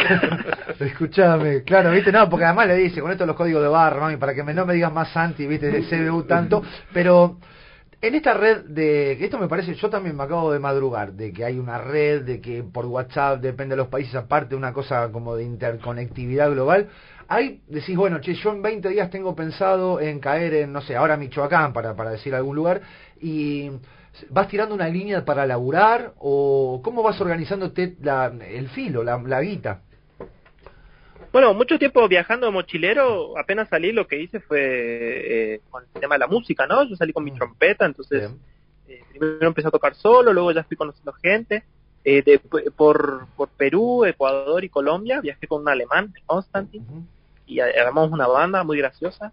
[0.79, 4.17] escuchame, claro, viste, no, porque además le dice, con esto los códigos de barra, mami,
[4.17, 7.37] para que me, no me digas más Santi, viste, de CBU tanto, pero
[8.01, 11.45] en esta red de, esto me parece, yo también me acabo de madrugar, de que
[11.45, 15.35] hay una red, de que por WhatsApp, depende de los países aparte, una cosa como
[15.35, 16.89] de interconectividad global,
[17.27, 20.95] hay, decís, bueno, che, yo en 20 días tengo pensado en caer en, no sé,
[20.95, 22.81] ahora Michoacán, para, para decir algún lugar,
[23.21, 23.71] y
[24.29, 29.41] ¿Vas tirando una línea para laburar o cómo vas organizándote la, el filo, la, la
[29.41, 29.81] guita?
[31.31, 34.59] Bueno, mucho tiempo viajando de mochilero, apenas salí lo que hice fue
[35.55, 36.83] eh, con el tema de la música, ¿no?
[36.83, 37.35] Yo salí con mi Mm.
[37.35, 38.31] trompeta, entonces
[38.87, 41.63] eh, primero empecé a tocar solo, luego ya fui conociendo gente.
[42.03, 42.39] Eh, de-
[42.71, 46.83] por, por Perú, Ecuador y Colombia viajé con un alemán, Constantin,
[47.45, 49.31] y armamos una banda muy graciosa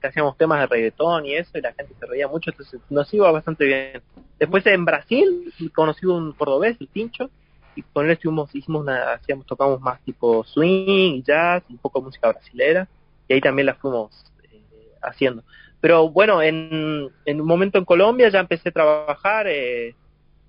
[0.00, 3.12] que hacíamos temas de reggaetón y eso y la gente se reía mucho entonces nos
[3.12, 4.02] iba bastante bien
[4.38, 7.30] después en Brasil conocí un cordobés el Pincho
[7.74, 12.06] y con él estuvimos, hicimos una, hacíamos, tocamos más tipo swing, jazz, un poco de
[12.06, 12.88] música brasilera,
[13.28, 14.62] y ahí también la fuimos eh,
[15.02, 15.42] haciendo.
[15.80, 19.94] Pero bueno, en, en un momento en Colombia ya empecé a trabajar eh,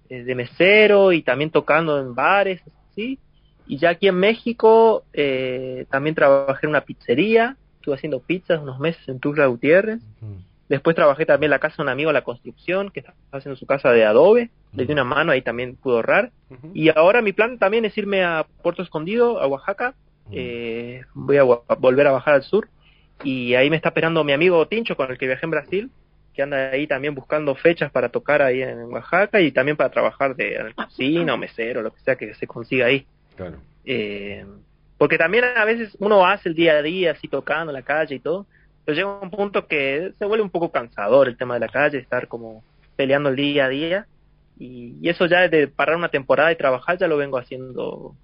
[0.09, 2.61] eh, de mesero y también tocando en bares,
[2.95, 3.17] ¿sí?
[3.65, 8.77] Y ya aquí en México eh, también trabajé en una pizzería, estuve haciendo pizzas unos
[8.79, 10.01] meses en Tuxtla Gutiérrez.
[10.71, 13.65] Después trabajé también en la casa de un amigo la construcción, que estaba haciendo su
[13.65, 14.51] casa de adobe.
[14.71, 16.31] Le di una mano, ahí también pude ahorrar.
[16.73, 19.95] Y ahora mi plan también es irme a Puerto Escondido, a Oaxaca.
[20.31, 22.69] Eh, voy a, volver a bajar al sur.
[23.21, 25.91] Y ahí me está esperando mi amigo Tincho, con el que viajé en Brasil,
[26.33, 30.37] que anda ahí también buscando fechas para tocar ahí en Oaxaca y también para trabajar
[30.37, 33.05] de en cocina o mesero, lo que sea que se consiga ahí.
[33.35, 33.57] Claro.
[33.83, 34.45] Eh,
[34.97, 38.15] porque también a veces uno hace el día a día así tocando en la calle
[38.15, 38.45] y todo,
[38.91, 41.99] pero llega un punto que se vuelve un poco cansador el tema de la calle,
[41.99, 44.07] estar como peleando el día a día.
[44.55, 48.17] Y, y eso ya de parar una temporada y trabajar ya lo vengo haciendo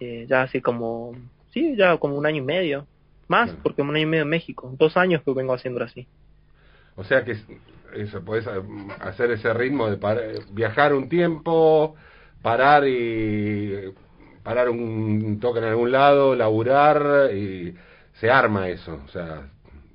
[0.00, 1.14] eh, ya así como,
[1.50, 2.88] sí, ya como un año y medio,
[3.28, 6.08] más porque un año y medio en México, dos años que vengo haciendo así.
[6.96, 7.46] O sea que es-
[7.94, 8.50] eso, podés eh,
[9.00, 11.96] hacer ese ritmo de par- viajar un tiempo,
[12.42, 13.92] parar y
[14.42, 17.74] parar un toque en algún lado, laburar y
[18.14, 19.50] se arma eso, o sea,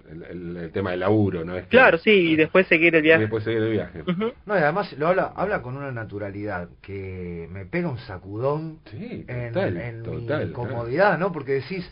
[0.10, 1.56] el, el- el tema del laburo, ¿no?
[1.56, 3.22] Es que- Claro, sí, y después seguir el y viaje.
[3.22, 4.04] después seguir el viaje.
[4.46, 9.26] No, y además lo habla, habla con una naturalidad que me pega un sacudón Sí,
[9.28, 11.32] en, total, en total, mi comodidad, ¿no?
[11.32, 11.90] Porque decís,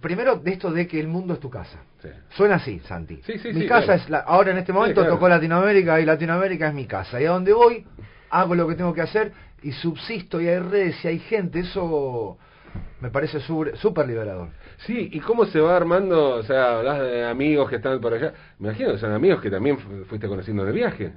[0.00, 1.78] primero de esto de que el mundo es tu casa.
[2.00, 2.08] Sí.
[2.30, 3.20] Suena así, Santi.
[3.24, 4.02] Sí, sí, mi sí, casa claro.
[4.02, 5.14] es la, ahora en este momento claro.
[5.14, 7.20] tocó Latinoamérica y Latinoamérica es mi casa.
[7.20, 7.84] Y a donde voy,
[8.30, 12.38] hago lo que tengo que hacer y subsisto y hay redes y hay gente, eso
[13.00, 14.48] me parece súper liberador.
[14.86, 16.36] Sí, ¿y cómo se va armando?
[16.36, 18.32] O sea, hablas de amigos que están por allá.
[18.58, 21.12] Me imagino que son amigos que también fu- fuiste conociendo en el viaje.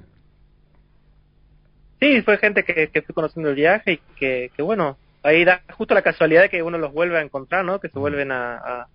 [2.00, 5.62] Sí, fue gente que, que fui conociendo el viaje y que, que bueno, ahí da
[5.76, 7.80] justo la casualidad de que uno los vuelve a encontrar, ¿no?
[7.80, 8.88] Que se vuelven a, a,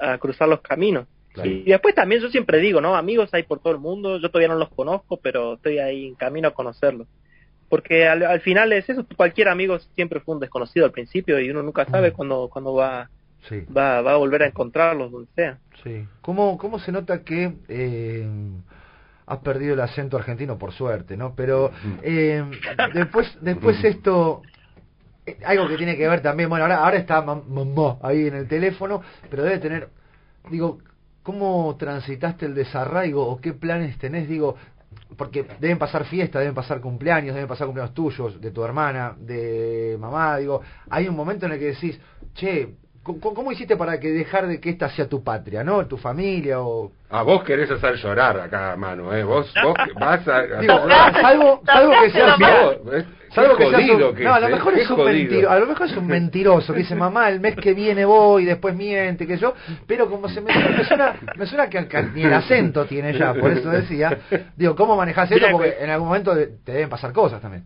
[0.00, 1.06] a cruzar los caminos.
[1.32, 1.50] Claro.
[1.50, 2.96] Y después también yo siempre digo, ¿no?
[2.96, 6.14] Amigos hay por todo el mundo, yo todavía no los conozco, pero estoy ahí en
[6.14, 7.06] camino a conocerlos.
[7.68, 11.50] Porque al, al final es eso, cualquier amigo siempre fue un desconocido al principio y
[11.50, 12.14] uno nunca sabe Mm.
[12.14, 13.10] cuándo, cuándo va,
[13.48, 13.64] Sí.
[13.76, 15.58] va, va a volver a encontrarlos donde sea.
[15.82, 16.06] Sí.
[16.22, 18.26] ¿Cómo, cómo se nota que eh,
[19.26, 21.34] has perdido el acento argentino por suerte, ¿no?
[21.34, 21.70] Pero
[22.02, 22.44] eh,
[22.94, 24.42] después, después esto,
[25.26, 28.34] eh, algo que tiene que ver también, bueno, ahora, ahora está mam- mamá ahí en
[28.34, 29.88] el teléfono, pero debe tener,
[30.50, 30.78] digo,
[31.22, 34.28] ¿cómo transitaste el desarraigo o qué planes tenés?
[34.28, 34.56] Digo,
[35.16, 39.96] porque deben pasar fiestas, deben pasar cumpleaños, deben pasar cumpleaños tuyos, de tu hermana, de
[39.98, 42.00] mamá, digo, hay un momento en el que decís,
[42.34, 45.86] che, ¿cómo, cómo hiciste para que dejar de que esta sea tu patria, no?
[45.86, 46.90] Tu familia o...
[47.10, 49.22] Ah, vos querés hacer llorar acá, mano, ¿eh?
[49.22, 50.36] Vos, vos que- vas a...
[50.38, 52.38] a- Digo, salvo, salvo que seas...
[52.38, 55.12] Mirá, es- Salvo que seas jodido un, que no, a lo mejor es un jodido.
[55.12, 58.44] mentiro, a lo mejor es un mentiroso que dice mamá el mes que viene voy
[58.44, 59.54] y después miente que yo,
[59.88, 63.34] pero como se me, me suena, me suena que, que ni el acento tiene ya,
[63.34, 64.18] por eso decía,
[64.56, 65.48] digo, ¿cómo manejas esto?
[65.50, 67.64] Porque en algún momento te deben pasar cosas también.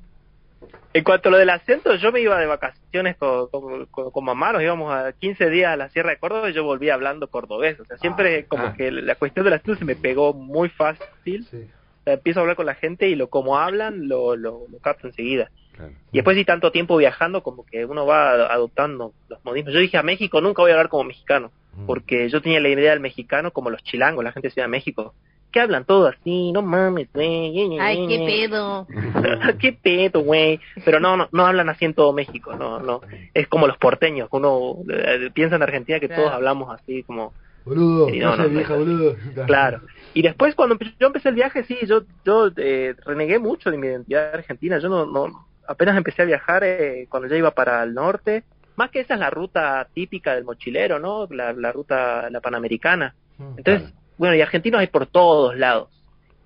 [0.98, 4.24] En cuanto a lo del acento, yo me iba de vacaciones con, con, con- con
[4.24, 7.28] mamá, nos íbamos a 15 días a la Sierra de Córdoba y yo volvía hablando
[7.28, 7.78] cordobés.
[7.78, 8.74] O sea, siempre como ah.
[8.76, 11.44] que la cuestión del acento se me pegó muy fácil.
[11.50, 11.68] Sí.
[12.00, 14.78] O sea, empiezo a hablar con la gente y lo como hablan lo, lo, lo
[14.80, 15.50] capto enseguida.
[15.76, 15.92] Claro.
[16.10, 19.72] Y después de tanto tiempo viajando, como que uno va adoptando los modismos.
[19.74, 21.86] Yo dije a México nunca voy a hablar como mexicano, Mm.
[21.86, 24.72] porque yo tenía la idea del mexicano como los chilangos, la gente de Ciudad de
[24.72, 25.14] México,
[25.50, 27.78] que hablan todo así, no mames, güey.
[27.80, 28.86] Ay, qué pedo.
[29.58, 30.60] qué pedo, güey.
[30.84, 33.00] Pero no, no, no hablan así en todo México, no, no.
[33.34, 36.22] Es como los porteños, que uno eh, piensa en Argentina que Claro.
[36.24, 37.32] todos hablamos así como,
[37.64, 38.78] Boludo, Sí, no, no, vieja, no.
[38.78, 39.16] boludo.
[39.46, 39.80] claro.
[40.14, 43.76] Y después cuando empe- yo empecé el viaje, sí, yo, yo eh, renegué mucho de
[43.76, 44.78] mi identidad argentina.
[44.78, 48.44] Yo no, no, apenas empecé a viajar eh, cuando ya iba para el norte.
[48.76, 51.26] Más que esa es la ruta típica del mochilero, ¿no?
[51.30, 53.14] La, la ruta, la panamericana.
[53.36, 53.58] Mm.
[53.58, 55.88] Entonces, bueno, y argentinos hay por todos lados.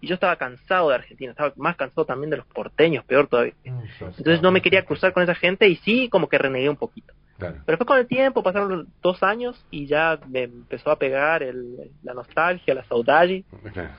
[0.00, 3.54] Y yo estaba cansado de Argentina, estaba más cansado también de los porteños, peor todavía.
[3.64, 6.76] Mm, Entonces no me quería cruzar con esa gente y sí, como que renegué un
[6.76, 7.14] poquito.
[7.38, 7.54] Claro.
[7.64, 11.90] Pero después con el tiempo, pasaron dos años y ya me empezó a pegar el,
[12.02, 13.44] la nostalgia, la saudade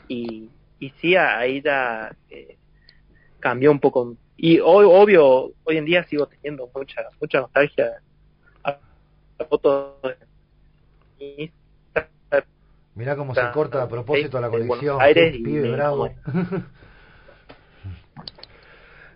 [0.07, 2.57] y, y sí, ahí ya eh,
[3.39, 4.15] cambió un poco.
[4.35, 7.91] Y hoy, obvio, hoy en día sigo teniendo mucha mucha nostalgia
[8.63, 8.77] a,
[9.49, 9.95] fotos
[12.95, 15.01] Mirá cómo se corta a propósito la Buenos conexión.
[15.01, 16.09] Aires y pibe bravo.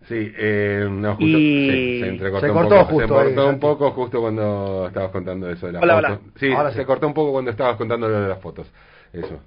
[0.07, 3.25] Sí, eh, no, justo, Y- sí, se entrecortó Se un cortó poco, justo se ahí,
[3.35, 3.59] cortó un Santi.
[3.59, 6.09] poco justo cuando estabas contando eso de las Hola, fotos.
[6.11, 6.19] hola.
[6.39, 6.85] Sí, Ahora se sí.
[6.85, 8.71] cortó un poco cuando estabas contando lo de las fotos.
[9.11, 9.41] Eso.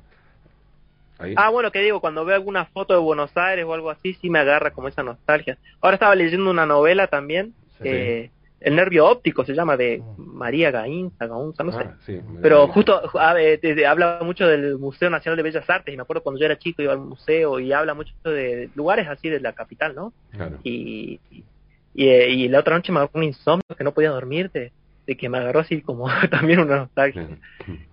[1.19, 1.33] Ahí.
[1.39, 4.29] Ah, bueno, que digo, cuando veo alguna foto de Buenos Aires o algo así, sí
[4.29, 5.57] me agarra como esa nostalgia.
[5.81, 8.31] Ahora estaba leyendo una novela también, eh,
[8.61, 10.23] el nervio óptico se llama de Mm.
[10.37, 11.79] María Gainza, Gaunza, no sé.
[11.85, 15.93] Ah, sí, Pero justo a te- te habla mucho del Museo Nacional de Bellas Artes
[15.93, 19.09] y me acuerdo cuando yo era chico iba al museo y habla mucho de lugares
[19.09, 20.13] así de la capital, ¿no?
[20.31, 20.59] Claro.
[20.63, 21.21] Y,
[21.95, 24.73] y, eh, y la otra noche me agarró un insomnio que no podía dormir de,
[25.07, 27.27] de que me agarró así como también una nostalgia.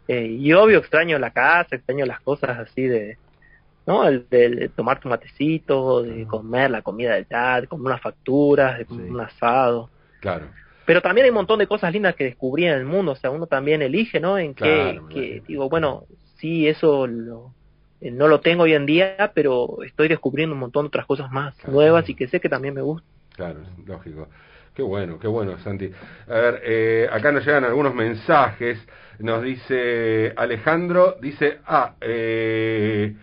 [0.07, 3.17] Eh, y obvio extraño la casa, extraño las cosas así de,
[3.85, 4.07] ¿no?
[4.07, 6.27] El de, tomar tu matecito, de Ah.
[6.27, 9.11] comer la comida del dad, de comer unas facturas, de comer Sí.
[9.11, 9.89] un asado.
[10.35, 10.47] Claro.
[10.85, 13.29] Pero también hay un montón de cosas lindas que descubrí en el mundo, o sea,
[13.29, 14.37] uno también elige, ¿no?
[14.37, 15.43] En Claro, que, imagino.
[15.47, 16.03] digo, bueno,
[16.35, 17.53] sí, eso lo,
[18.01, 21.31] eh, no lo tengo hoy en día, pero estoy descubriendo un montón de otras cosas
[21.31, 21.73] más Claro.
[21.73, 23.09] nuevas y que sé que también me gustan.
[23.35, 24.27] Claro, lógico.
[24.73, 25.89] Qué bueno, qué bueno, Santi.
[26.27, 28.79] A ver, eh, acá nos llegan algunos mensajes.
[29.19, 33.15] Nos dice Alejandro, dice, ah, eh,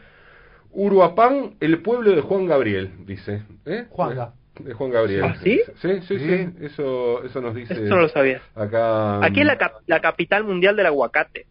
[0.73, 3.43] Uruapán, el pueblo de Juan Gabriel, dice.
[3.65, 3.87] ¿Eh?
[3.91, 4.33] Juanga.
[4.61, 5.25] De Juan Gabriel.
[5.25, 5.61] ¿Ah, sí?
[5.83, 6.19] Sí, sí, sí.
[6.19, 6.49] Sí.
[6.67, 8.41] Eso, eso nos dice Eso no lo sabía.
[8.55, 9.25] acá.
[9.25, 11.47] Aquí es la, cap- la capital mundial del aguacate.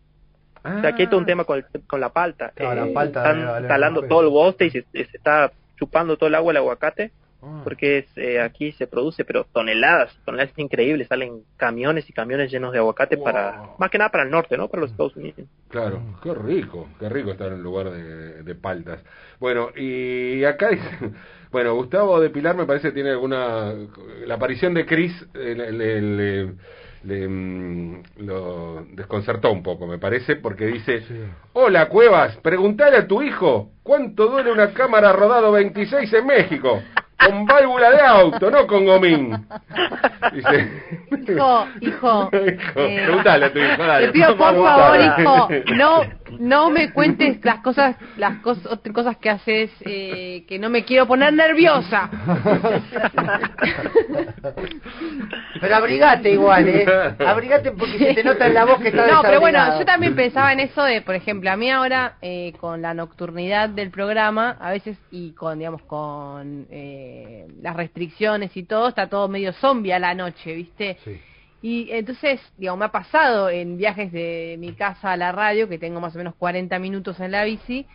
[0.63, 2.47] Ah, O sea, aquí hay todo un tema con, el- con la palta.
[2.47, 6.27] Eh, Claro, la palta están talando todo el boste y se, se está chupando todo
[6.27, 7.22] el agua del aguacate ah,
[7.63, 12.73] porque es, eh, aquí se produce, pero toneladas, toneladas increíbles, salen camiones y camiones llenos
[12.73, 13.25] de aguacate Wow.
[13.25, 14.67] para, más que nada para el norte, ¿no?
[14.67, 15.47] Para los Estados Unidos.
[15.69, 19.01] Claro, qué rico, qué rico estar en un lugar de, de paltas.
[19.39, 20.83] Bueno, y acá dice,
[21.51, 23.73] bueno, Gustavo de Pilar me parece que tiene alguna,
[24.25, 26.53] la aparición de Chris eh, le, le- le-
[27.05, 31.15] le, mm, lo desconcertó un poco, me parece, porque dice, Sí.
[31.53, 36.81] hola Cuevas, preguntale a tu hijo, ¿cuánto duele una cámara rodado 26 en México?
[37.25, 39.47] Con válvula de auto, no con gomín.
[40.33, 40.71] Dice,
[41.11, 42.29] Hijo, hijo.
[42.33, 44.07] Hijo, eh, preguntale a tu hijo, dale.
[44.07, 46.01] Te pido por favor, hijo, no,
[46.39, 51.07] no me cuentes las cosas, las cosas, cosas que haces, eh, que no me quiero
[51.07, 52.09] poner nerviosa.
[55.61, 56.85] Pero abrigate igual, ¿eh?
[57.25, 60.15] Abrigate porque se te nota en la voz que está No, pero bueno, yo también
[60.15, 64.57] pensaba en eso de, por ejemplo, a mí ahora eh, con la nocturnidad del programa,
[64.59, 69.93] a veces y con, digamos, con eh, las restricciones y todo, está todo medio zombie
[69.93, 70.97] a la noche, ¿viste?
[71.03, 71.19] Sí.
[71.63, 75.79] Y entonces, digamos, me ha pasado en viajes de mi casa a la radio, que
[75.79, 77.87] tengo más o menos 40 minutos en la bici,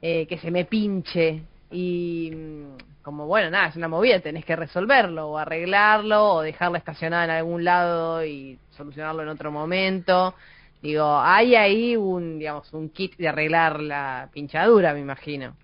[0.00, 1.42] eh, que se me pinche.
[1.72, 6.78] Y mm, como, bueno, nada, es una movida, tenés que resolverlo, o arreglarlo, o dejarla
[6.78, 10.36] estacionada en algún lado y solucionarlo en otro momento.
[10.80, 15.56] Digo, hay ahí un, digamos, un kit de arreglar la pinchadura, me imagino.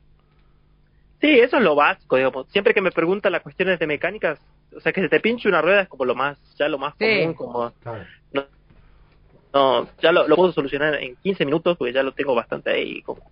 [1.20, 2.48] Sí, eso es lo básico, digamos.
[2.48, 4.40] Siempre que me preguntan las cuestiones de mecánicas,
[4.77, 6.95] o sea, que se te pinche una rueda es como lo más, ya lo más
[6.99, 7.05] Sí.
[7.21, 8.05] común, como, Claro.
[8.33, 8.45] no,
[9.53, 13.03] no, ya lo, lo puedo solucionar en 15 minutos porque ya lo tengo bastante ahí
[13.03, 13.23] como,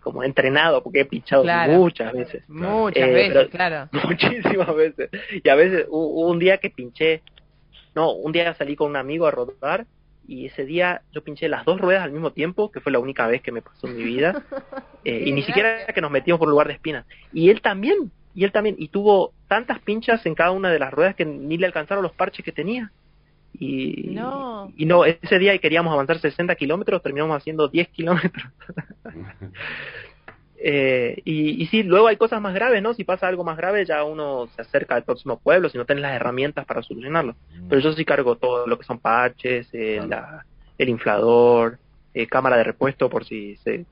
[0.00, 1.72] como entrenado, porque he pinchado Claro.
[1.72, 2.48] muchas veces.
[2.48, 3.88] Muchas Eh, veces, claro.
[3.92, 5.10] Muchísimas veces.
[5.42, 7.22] Y a veces hu- hubo un día que pinché,
[7.94, 9.86] no, un día salí con un amigo a rodar
[10.26, 13.26] y ese día yo pinché las dos ruedas al mismo tiempo, que fue la única
[13.26, 14.32] vez que me pasó en mi vida.
[15.02, 17.06] Eh, y ni siquiera que nos metimos por un lugar de espinas.
[17.32, 20.92] Y él también, y él también, y tuvo tantas pinchas en cada una de las
[20.92, 22.90] ruedas que ni le alcanzaron los parches que tenía.
[23.52, 24.72] Y No.
[24.76, 28.44] y no, ese día queríamos avanzar 60 kilómetros, terminamos haciendo 10 kilómetros.
[30.62, 32.92] Eh, y, y sí, luego hay cosas más graves, ¿no?
[32.92, 36.02] Si pasa algo más grave, ya uno se acerca al próximo pueblo si no tienes
[36.02, 37.34] las herramientas para solucionarlo.
[37.68, 40.08] Pero yo sí cargo todo lo que son parches, eh, Claro.
[40.08, 41.78] la- el inflador,
[42.12, 43.86] eh, cámara de repuesto por si se,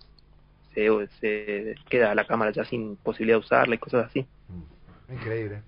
[0.84, 4.26] se, se queda la cámara ya sin posibilidad de usarla y cosas así.
[5.10, 5.62] Increíble.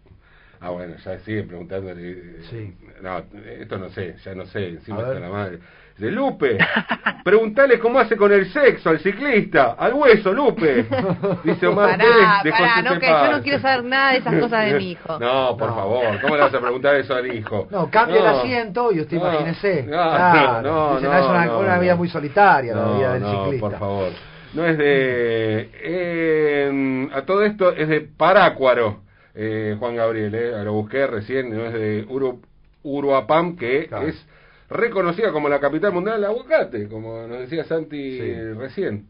[0.62, 2.10] Ah, bueno, ya sigue preguntándole.
[2.10, 2.74] eh, Sí.
[3.00, 3.22] No,
[3.58, 5.58] esto no sé, ya no sé, encima está la madre.
[5.96, 6.58] De Lupe,
[7.24, 10.86] preguntale cómo hace con el sexo al ciclista, al hueso, Lupe.
[11.44, 14.18] Dice Omar Pará, Pérez de pará, José no, que yo no quiero saber nada de
[14.18, 15.18] esas cosas de mi hijo.
[15.18, 15.74] No, por No.
[15.76, 17.68] favor, ¿cómo le vas a preguntar eso al hijo?
[17.70, 18.30] No, cambia el No.
[18.40, 19.82] asiento y usted No, imagínese.
[19.84, 20.62] no, Claro.
[20.62, 21.80] no, Dice, no, es una, no, una no.
[21.82, 23.68] vida muy solitaria la No, vida del no, ciclista.
[23.68, 24.12] por favor.
[24.54, 25.70] No es de...
[25.82, 29.00] eh, a todo esto es de Parácuaro,
[29.34, 32.40] eh, Juan Gabriel, eh, lo busqué recién, no es de Uru,
[32.82, 34.08] Uruapam, que Claro.
[34.08, 34.26] es
[34.68, 38.34] reconocida como la capital mundial del aguacate, como nos decía Santi Sí.
[38.54, 39.06] recién.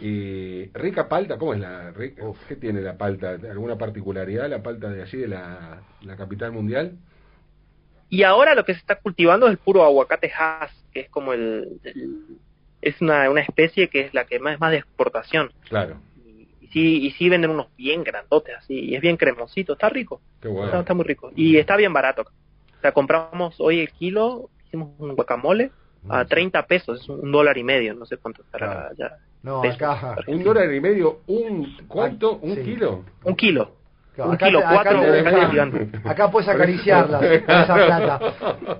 [0.00, 2.24] Y rica palta, ¿cómo es la rica?
[2.26, 2.38] Uf.
[2.46, 3.30] ¿Qué tiene la palta?
[3.30, 6.92] ¿Alguna particularidad la palta de allí, de la, la capital mundial?
[8.10, 11.32] Y ahora lo que se está cultivando es el puro aguacate Hass, que es como
[11.32, 12.36] el, el-
[12.82, 15.50] es una, una especie que es la que más es más de exportación.
[15.68, 19.72] Claro, Y, y sí y sí venden unos bien grandotes así y es bien cremosito,
[19.74, 20.20] está rico.
[20.40, 20.66] qué bueno.
[20.66, 21.30] Está, está muy rico.
[21.34, 22.22] Y está bien barato.
[22.22, 25.70] O sea, compramos hoy el kilo, hicimos un guacamole
[26.08, 26.26] a Mm.
[26.26, 28.94] 30 pesos, es un dólar y medio, no sé cuánto estará Claro.
[28.98, 29.18] ya.
[29.44, 29.76] No, pesos.
[29.76, 30.16] acá.
[30.26, 31.20] ¿Un dólar y medio?
[31.28, 32.36] ¿Un cuánto?
[32.38, 32.62] ¿Un Sí.
[32.62, 33.04] kilo?
[33.24, 33.76] Un kilo.
[34.14, 35.88] Un Acá kilo acá gigante.
[36.04, 38.20] Acá puedes acariciarlas con esa plata.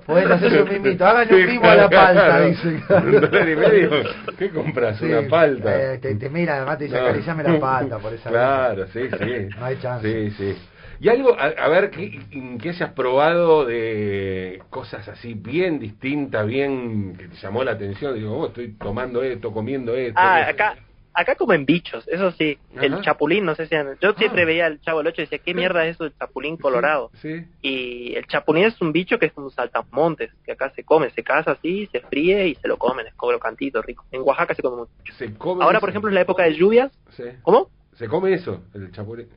[0.05, 1.05] Podés hacer un mimito.
[1.07, 2.67] Hagan un mimo a la palta, dice.
[2.89, 3.89] Un dólar y medio.
[4.37, 4.97] ¿Qué compras?
[4.99, 5.93] Sí, Una palta.
[5.93, 7.03] eh, te, te mira, además te dice, No.
[7.05, 9.47] acariciame la palta por esa Claro, sí, sí.
[9.57, 10.29] No hay chance.
[10.29, 10.57] Sí, sí.
[10.99, 12.19] Y algo, a, a ver, que,
[12.61, 18.13] que hayas probado de cosas así bien distintas, bien que te llamó la atención.
[18.13, 20.13] Digo, oh, estoy tomando esto, comiendo esto.
[20.23, 20.51] Ah, esto.
[20.63, 20.75] acá,
[21.13, 22.57] acá comen bichos, eso sí.
[22.81, 23.75] El chapulín, no sé si...
[23.75, 24.45] han- Yo siempre Ah.
[24.45, 27.11] veía al Chavo el 8 y decía, ¿qué mierda es eso del chapulín colorado?
[27.21, 27.45] Sí.
[27.61, 31.09] Y el chapulín es un bicho que es como un saltamontes, que acá se come,
[31.11, 34.05] se caza así, se fríe y se lo comen, es crocantito, rico.
[34.11, 34.91] En Oaxaca se come mucho.
[35.17, 35.81] Se come Ahora, eso.
[35.81, 36.91] por ejemplo, es la época de lluvias.
[37.11, 37.23] Sí.
[37.43, 37.69] ¿Cómo?
[37.93, 39.27] Se come eso, el chapulín.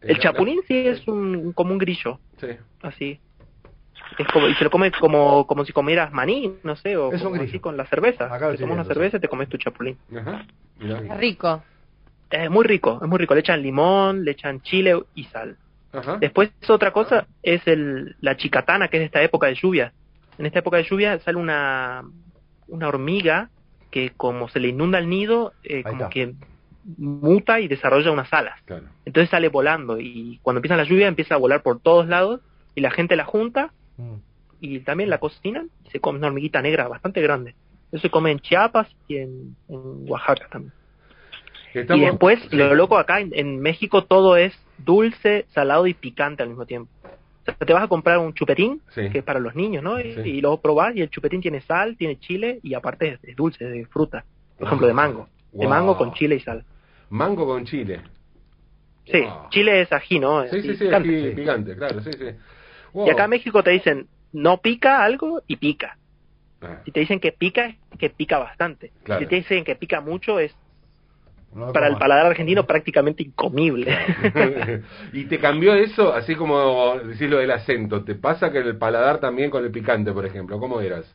[0.00, 2.48] El chapulín sí es un, como un grillo, Sí.
[2.82, 3.20] así.
[4.18, 7.22] Es como, y se lo come como, como si comieras maní, no sé, o Es
[7.22, 8.26] como así con la cerveza.
[8.32, 9.96] Acá te tomas una cerveza y te comes tu chapulín.
[10.14, 10.44] Ajá.
[10.78, 10.98] Mirá.
[10.98, 11.62] Es rico.
[12.30, 13.34] Es muy rico, es muy rico.
[13.34, 15.56] Le echan limón, le echan chile y sal.
[15.92, 16.16] Ajá.
[16.20, 19.92] Después otra cosa es el, la chicatana, que es de esta época de lluvia.
[20.38, 22.02] En esta época de lluvia sale una,
[22.66, 23.50] una hormiga
[23.92, 26.08] que como se le inunda el nido, eh, como está.
[26.10, 26.34] que
[26.98, 28.60] muta y desarrolla unas alas.
[28.64, 28.86] Claro.
[29.04, 32.40] Entonces sale volando y cuando empieza la lluvia empieza a volar por todos lados
[32.74, 34.14] y la gente la junta Mm.
[34.60, 37.54] y también la cocinan y se come una hormiguita negra bastante grande.
[37.94, 40.72] Eso se come en Chiapas y en, en Oaxaca también.
[41.72, 42.56] Estamos- Y después, sí.
[42.56, 46.90] lo loco acá, en, en México todo es dulce, salado y picante al mismo tiempo.
[47.04, 49.10] O sea, te vas a comprar un chupetín, Sí.
[49.10, 50.00] que es para los niños, ¿no?
[50.00, 50.20] Y, Sí.
[50.28, 53.64] y luego probás y el chupetín tiene sal, tiene chile y aparte es, es dulce,
[53.64, 54.24] de fruta.
[54.58, 55.28] Por ejemplo, de mango.
[55.52, 56.64] De mango con chile y sal.
[57.10, 58.00] Mango con chile.
[59.04, 59.50] Sí, Wow.
[59.50, 60.44] chile es ají, ¿no?
[60.48, 61.30] Sí, sí, sí, picante.
[61.30, 61.36] sí.
[61.36, 62.24] picante, claro, sí, sí.
[62.92, 63.06] Wow.
[63.06, 65.96] Y acá en México te dicen, no pica algo y pica.
[66.64, 68.90] Ah, Si te dicen que pica, es que pica bastante.
[69.04, 69.20] Claro.
[69.22, 70.54] Si te dicen que pica mucho, es
[71.54, 73.96] No para el paladar argentino prácticamente incomible.
[75.12, 78.04] y te cambió eso, así como decís lo del acento.
[78.04, 80.58] ¿Te pasa que el paladar también con el picante, por ejemplo?
[80.58, 81.14] ¿Cómo eras?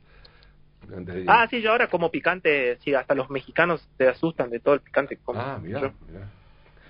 [0.95, 4.59] Antes de- Ah, sí, yo ahora como picante, sí, hasta los mexicanos se asustan de
[4.59, 5.39] todo el picante que como.
[5.39, 6.25] Ah, mirá, mirá.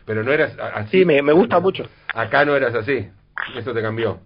[0.06, 1.00] Pero no eras así.
[1.00, 1.88] Sí, me, me gusta mucho.
[2.14, 3.10] Acá no eras así.
[3.56, 4.20] Eso te cambió.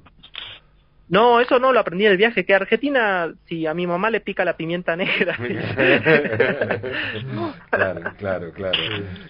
[1.14, 4.20] No, eso no lo aprendí en el viaje, que Argentina, si a mi mamá le
[4.20, 5.38] pica la pimienta negra.
[7.70, 8.80] claro, claro, claro.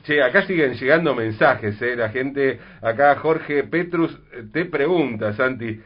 [0.04, 1.98] Che, acá siguen llegando mensajes, ¿eh?
[1.98, 5.78] La gente, acá Jorge Petrus eh, te pregunta, Santi.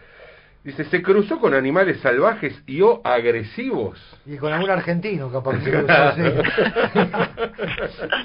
[0.64, 3.98] Dice, ¿se cruzó con animales salvajes y o agresivos?
[4.28, 6.22] Y con algún argentino, capaz que se cruzó así.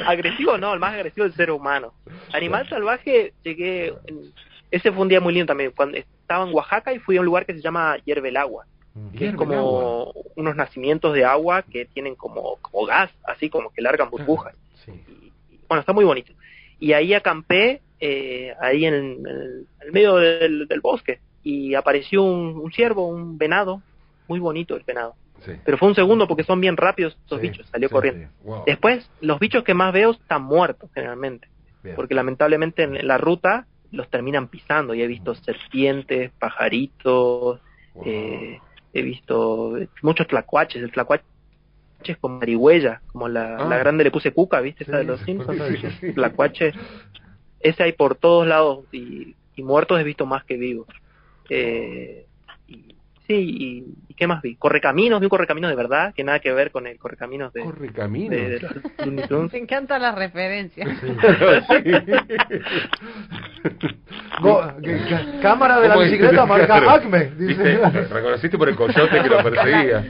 [0.06, 1.94] agresivo no, el más agresivo es el ser humano.
[2.34, 4.30] Animal salvaje, llegué, en-
[4.72, 7.26] ese fue un día muy lindo también, cuando estaba en Oaxaca y fui a un
[7.26, 8.66] lugar que se llama Hierve el Agua,
[9.16, 13.80] que es como unos nacimientos de agua que tienen como, como gas, así como que
[13.82, 14.54] largan burbujas.
[14.84, 14.90] Sí.
[14.90, 15.32] y-
[15.68, 16.32] bueno, está muy bonito.
[16.80, 21.20] Y ahí acampé, eh, ahí en, el- en el, en el medio del, del bosque,
[21.42, 23.80] y apareció un, un ciervo, un venado,
[24.28, 25.14] muy bonito el venado.
[25.44, 25.52] Sí.
[25.64, 28.28] Pero fue un segundo porque son bien rápidos estos Sí, bichos, salió corriendo.
[28.44, 28.62] Wow.
[28.66, 31.48] Después, los bichos que más veo están muertos generalmente,
[31.82, 31.96] Bien.
[31.96, 37.60] porque lamentablemente en la ruta los terminan pisando y he visto serpientes, pajaritos,
[37.94, 38.04] Wow.
[38.06, 38.58] eh,
[38.94, 41.24] he visto muchos tlacuaches, el tlacuache
[42.04, 43.68] es como marihuella, como la, Ah.
[43.68, 44.84] la grande le puse cuca, ¿viste?
[44.84, 45.62] Esa de los Simpsons.
[46.00, 46.12] sí.
[46.14, 46.72] Tlacuache,
[47.60, 50.86] ese hay por todos lados y, y muertos he visto más que vivos.
[51.48, 52.26] Eh,
[53.26, 54.56] sí, y, y qué más vi?
[54.56, 57.92] Correcaminos, vi un correcaminos de verdad, que nada que ver con el correcaminos de, Corre
[57.92, 58.30] camino.
[58.36, 59.52] de, de Tunes.
[59.52, 60.88] Me encantan las referencias.
[65.42, 66.90] Cámara de la bicicleta marca Claro.
[66.90, 67.26] Acme.
[67.36, 67.78] Dice.
[68.10, 70.04] Reconociste por el coyote que lo perseguía.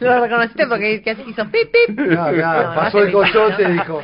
[0.00, 1.96] Lo reconociste porque que hizo pip pip.
[1.96, 4.02] Claro, No, pasó no el coyote, dijo.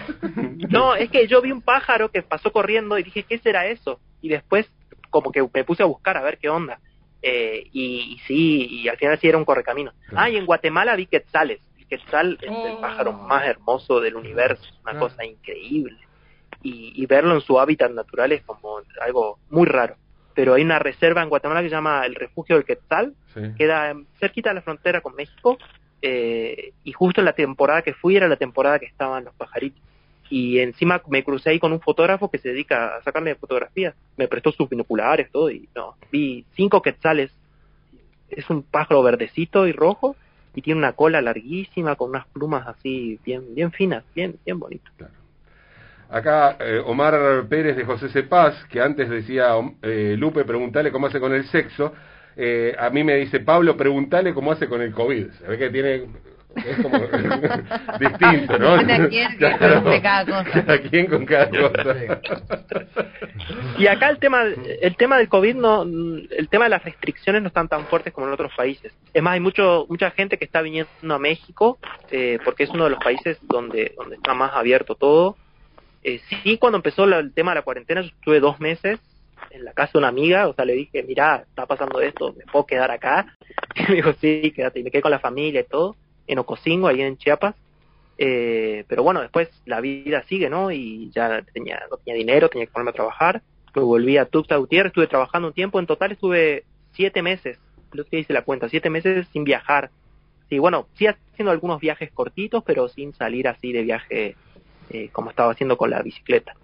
[0.71, 4.01] No, es que yo vi un pájaro que pasó corriendo y dije, ¿qué será eso?
[4.21, 4.71] Y después
[5.11, 6.79] como que me puse a buscar a ver qué onda.
[7.23, 9.93] Eh, y, y sí, y al final sí era un correcamino.
[10.09, 10.25] Claro.
[10.25, 11.61] Ah, y en Guatemala vi quetzales.
[11.79, 12.67] El quetzal es Oh.
[12.67, 15.09] el pájaro más hermoso del universo, es una Claro.
[15.09, 15.99] cosa increíble.
[16.63, 19.97] Y, y verlo en su hábitat natural es como algo muy raro.
[20.35, 23.41] Pero hay una reserva en Guatemala que se llama el Refugio del Quetzal, Sí.
[23.57, 25.59] queda cerquita de la frontera con México
[26.01, 29.81] eh, y justo en la temporada que fui era la temporada que estaban los pajaritos
[30.33, 34.29] y encima me crucé ahí con un fotógrafo que se dedica a sacarle fotografías me
[34.29, 37.31] prestó sus binoculares todo y no vi cinco quetzales
[38.31, 40.17] es un pájaro verdecito y rojo
[40.55, 44.91] y tiene una cola larguísima con unas plumas así bien bien finas bien bien bonito
[44.97, 45.13] Claro.
[46.09, 51.19] Acá eh, Omar Pérez de José Cepaz, que antes decía eh, Lupe, preguntale cómo hace
[51.19, 51.95] con el sexo.
[52.37, 55.31] Eh, a mí me dice Pablo, preguntale cómo hace con el COVID.
[55.31, 56.05] Se ve que tiene
[56.57, 56.99] Es como
[58.01, 58.77] distinto, ¿no?
[58.87, 59.29] Cada quien
[59.83, 60.51] cuente cada cosa.
[60.65, 61.97] Cada quien con cada cosa.
[63.79, 64.45] Y acá el tema,
[64.81, 68.27] el tema del COVID, no, el tema de las restricciones no están tan fuertes como
[68.27, 68.93] en otros países.
[69.13, 71.79] Es más, hay mucho, mucha gente que está viniendo a México
[72.11, 75.37] eh, porque es uno de los países donde, donde está más abierto todo.
[76.05, 78.99] Eh, sí, cuando empezó la- el tema de la cuarentena, yo estuve dos meses
[79.51, 82.45] en la casa de una amiga, o sea, le dije, mira, está pasando esto, ¿me
[82.45, 83.27] puedo quedar acá?
[83.75, 85.97] Y me dijo, sí, quédate, y me quedé con la familia y todo,
[86.27, 87.55] en Ocosingo, ahí en Chiapas.
[88.19, 90.71] Eh, pero bueno, después la vida sigue, ¿no?
[90.71, 93.43] Y ya tenía, no tenía dinero, tenía que ponerme a trabajar.
[93.75, 97.59] Me volví a Tuxtla Gutiérrez, estuve trabajando un tiempo, en total estuve siete meses,
[97.93, 99.91] lo que hice la cuenta, siete meses sin viajar.
[100.49, 104.37] Sí, bueno, sí haciendo algunos viajes cortitos, pero sin salir así de viaje
[104.91, 106.55] eh, como estaba haciendo con la bicicleta.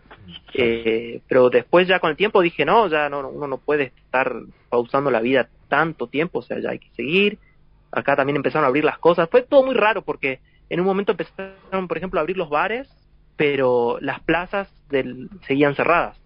[0.53, 4.35] Eh, pero después ya con el tiempo dije, no, ya no, uno no puede estar
[4.69, 7.39] pausando la vida tanto tiempo, o sea, ya hay que seguir.
[7.93, 9.29] Acá también empezaron a abrir las cosas.
[9.31, 12.89] Fue todo muy raro porque en un momento empezaron, por ejemplo, a abrir los bares,
[13.37, 16.21] pero las plazas del, seguían cerradas.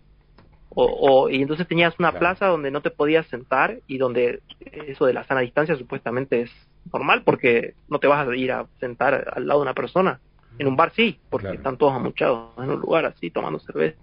[0.74, 0.86] O,
[1.24, 2.20] o- y entonces tenías una Claro.
[2.20, 6.50] plaza donde no te podías sentar y donde eso de la sana distancia supuestamente es
[6.92, 10.20] normal porque no te vas a ir a sentar al lado de una persona.
[10.58, 11.56] En un bar sí, porque Claro.
[11.58, 13.98] están todos amuchados en un lugar así tomando cerveza.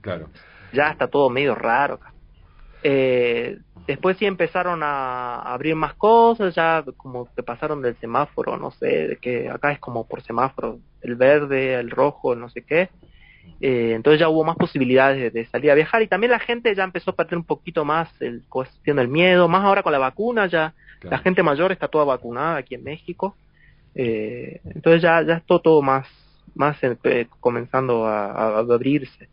[0.00, 0.30] Claro.
[0.72, 2.12] Ya está todo medio raro acá.
[2.82, 8.70] Eh, después sí empezaron a abrir más cosas, ya como que pasaron del semáforo, no
[8.70, 12.90] sé, de que acá es como por semáforo, el verde, el rojo, no sé qué.
[13.60, 16.74] Eh, entonces ya hubo más posibilidades de, de salir a viajar y también la gente
[16.74, 19.98] ya empezó a perder un poquito más el cuestión del miedo, más ahora con la
[19.98, 21.16] vacuna, ya claro.
[21.16, 23.36] la gente mayor está toda vacunada aquí en México.
[23.94, 26.06] Eh, entonces ya, ya está todo más,
[26.54, 29.28] más eh, comenzando a abrirse.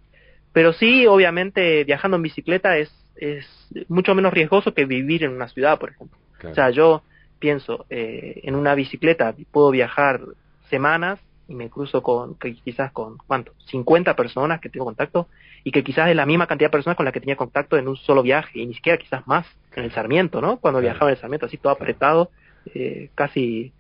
[0.54, 3.48] Pero sí, obviamente, viajando en bicicleta es, es
[3.88, 6.18] mucho menos riesgoso que vivir en una ciudad, por ejemplo.
[6.38, 6.52] claro.
[6.52, 7.04] O sea, yo
[7.40, 10.22] pienso, eh, en una bicicleta puedo viajar
[10.70, 13.54] semanas y me cruzo con quizás con, ¿cuánto?
[13.68, 15.30] 50 personas que tengo contacto
[15.64, 17.88] y que quizás es la misma cantidad de personas con las que tenía contacto en
[17.88, 19.46] un solo viaje y ni siquiera quizás más
[19.76, 20.58] en el Sarmiento, ¿no?
[20.60, 20.94] Cuando Claro.
[20.94, 22.32] viajaba en el Sarmiento así todo apretado,
[22.66, 23.74] eh, casi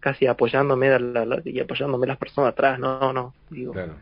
[0.00, 3.96] casi apoyándome la- la- y apoyándome las personas atrás, no, no, digo, claro.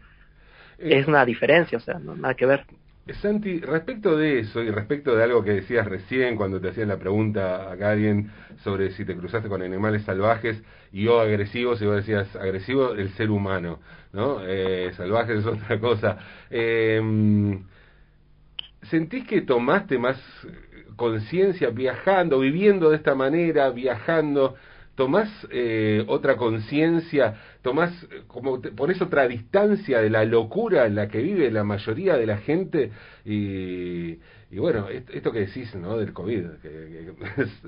[0.78, 2.64] Eh, es una diferencia, o sea, no, nada que ver.
[3.14, 6.98] Santi, respecto de eso y respecto de algo que decías recién cuando te hacían la
[6.98, 8.30] pregunta acá alguien
[8.62, 13.11] sobre si te cruzaste con animales salvajes y o agresivos, y vos decías agresivo el
[13.11, 13.80] ser humano,
[14.12, 14.40] ¿no?
[14.46, 16.18] Eh, salvajes es otra cosa.
[16.50, 17.00] Eh,
[18.82, 20.18] ¿Sentís que tomaste más
[20.96, 24.56] conciencia viajando, viviendo de esta manera, viajando?
[24.99, 30.96] Tomás eh, otra conciencia, tomás eh, como te pones otra distancia de la locura en
[30.96, 32.90] la que vive la mayoría de la gente
[33.24, 34.18] y,
[34.51, 35.96] y bueno, est- esto que decís, ¿no?
[35.99, 37.62] Del COVID, que, que es-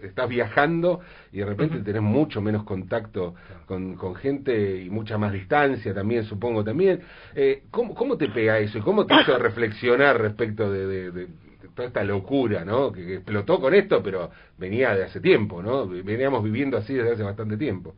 [0.00, 1.00] estás viajando
[1.30, 3.34] y de repente tenés mucho menos contacto
[3.66, 7.00] con, con gente y mucha más distancia también, supongo también.
[7.34, 11.28] Eh, ¿cómo, ¿Cómo te pega eso y cómo te hizo reflexionar respecto de- de- de
[11.74, 12.92] toda esta locura, ¿no?
[12.92, 15.86] Que, que explotó con esto, pero venía de hace tiempo, ¿no?
[15.88, 17.94] Veníamos viviendo así desde hace bastante tiempo.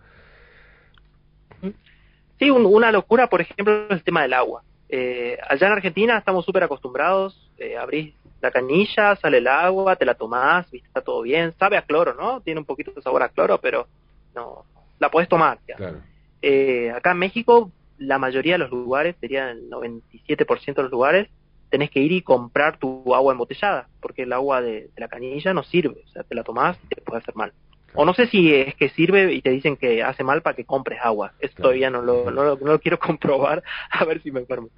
[2.38, 4.62] Sí, un- una locura, por ejemplo, el tema del agua.
[4.88, 10.04] Eh, allá en Argentina estamos súper acostumbrados, eh, abrís la canilla, sale el agua, te
[10.04, 10.86] la tomás, ¿viste?
[10.88, 12.40] está todo bien, sabe a cloro, ¿no?
[12.42, 13.88] Tiene un poquito de sabor a cloro, pero
[14.34, 14.66] no,
[14.98, 15.58] la podés tomar.
[15.66, 15.76] ya.
[15.76, 16.02] Claro,
[16.42, 21.28] Eh, acá en México, la mayoría de los lugares, sería el 97% de los lugares,
[21.74, 25.52] tenés que ir y comprar tu agua embotellada, porque el agua de, de la canilla
[25.52, 27.52] no sirve, o sea, te la tomás y te puede hacer mal.
[27.96, 30.64] O no sé si es que sirve y te dicen que hace mal para que
[30.64, 31.32] compres agua.
[31.40, 31.62] Eso Claro.
[31.70, 34.68] todavía no lo, no, lo, no lo quiero comprobar, a ver si me enfermo.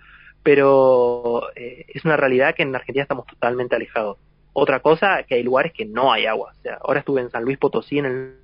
[0.42, 4.16] Pero eh, es una realidad que en Argentina estamos totalmente alejados.
[4.54, 6.52] Otra cosa, que hay lugares que no hay agua.
[6.58, 8.36] O sea, ahora estuve en San Luis Potosí, en el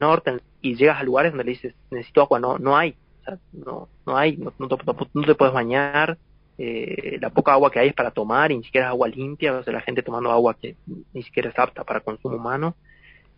[0.00, 2.96] norte, y llegas a lugares donde le dices, necesito agua, no no hay.
[3.20, 4.76] O sea, no, no hay, no, no te,
[5.14, 6.18] no te puedes bañar.
[6.58, 9.56] Eh, la poca agua que hay es para tomar, y ni siquiera es agua limpia.
[9.56, 10.76] O sea, la gente tomando agua que
[11.12, 12.74] ni siquiera es apta para consumo humano.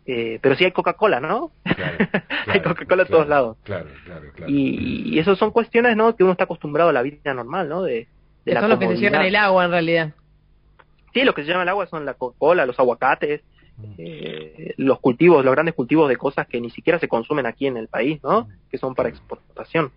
[0.06, 1.52] Eh, pero sí hay Coca-Cola, ¿no?
[1.62, 1.96] claro.
[2.46, 3.56] hay claro, Coca-Cola a claro, todos lados.
[3.62, 4.50] Claro, claro, claro.
[4.50, 6.16] Y, y eso son cuestiones, ¿no?
[6.16, 7.82] Que uno está acostumbrado a la vida normal, ¿no?
[7.82, 8.08] De,
[8.44, 10.14] de la son los que se llevan el agua en realidad.
[11.12, 13.42] Sí, lo que se llama el agua son la Coca-Cola, los aguacates,
[13.98, 17.76] eh, los cultivos, los grandes cultivos de cosas que ni siquiera se consumen aquí en
[17.76, 18.48] el país, ¿no?
[18.70, 19.90] Que son para exportación.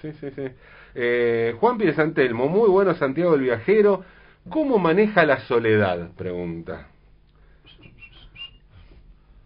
[0.00, 0.48] Sí, sí, sí.
[0.94, 4.04] Eh, Juan Pérez Antelmo, muy bueno Santiago el Viajero.
[4.48, 6.10] ¿Cómo maneja la soledad?
[6.16, 6.88] Pregunta.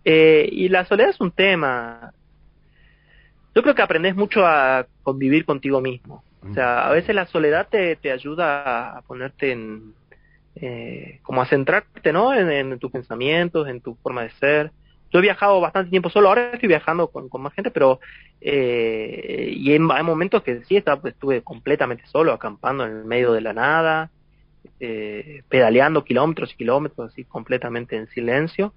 [0.05, 2.13] Eh, y la soledad es un tema.
[3.55, 6.25] Yo creo que aprendes mucho a convivir contigo mismo.
[6.49, 9.95] O sea, a veces la soledad te, te ayuda a ponerte en.
[10.57, 12.35] Eh, como a centrarte, ¿no?
[12.35, 14.73] En, en tus pensamientos, en tu forma de ser.
[15.13, 18.01] Yo he viajado bastante tiempo solo, ahora estoy viajando con, con más gente, pero
[18.41, 23.05] eh, y en, hay momentos que sí estaba, pues, estuve completamente solo, acampando en el
[23.05, 24.11] medio de la nada,
[24.81, 28.73] eh, pedaleando kilómetros y kilómetros, así completamente en silencio.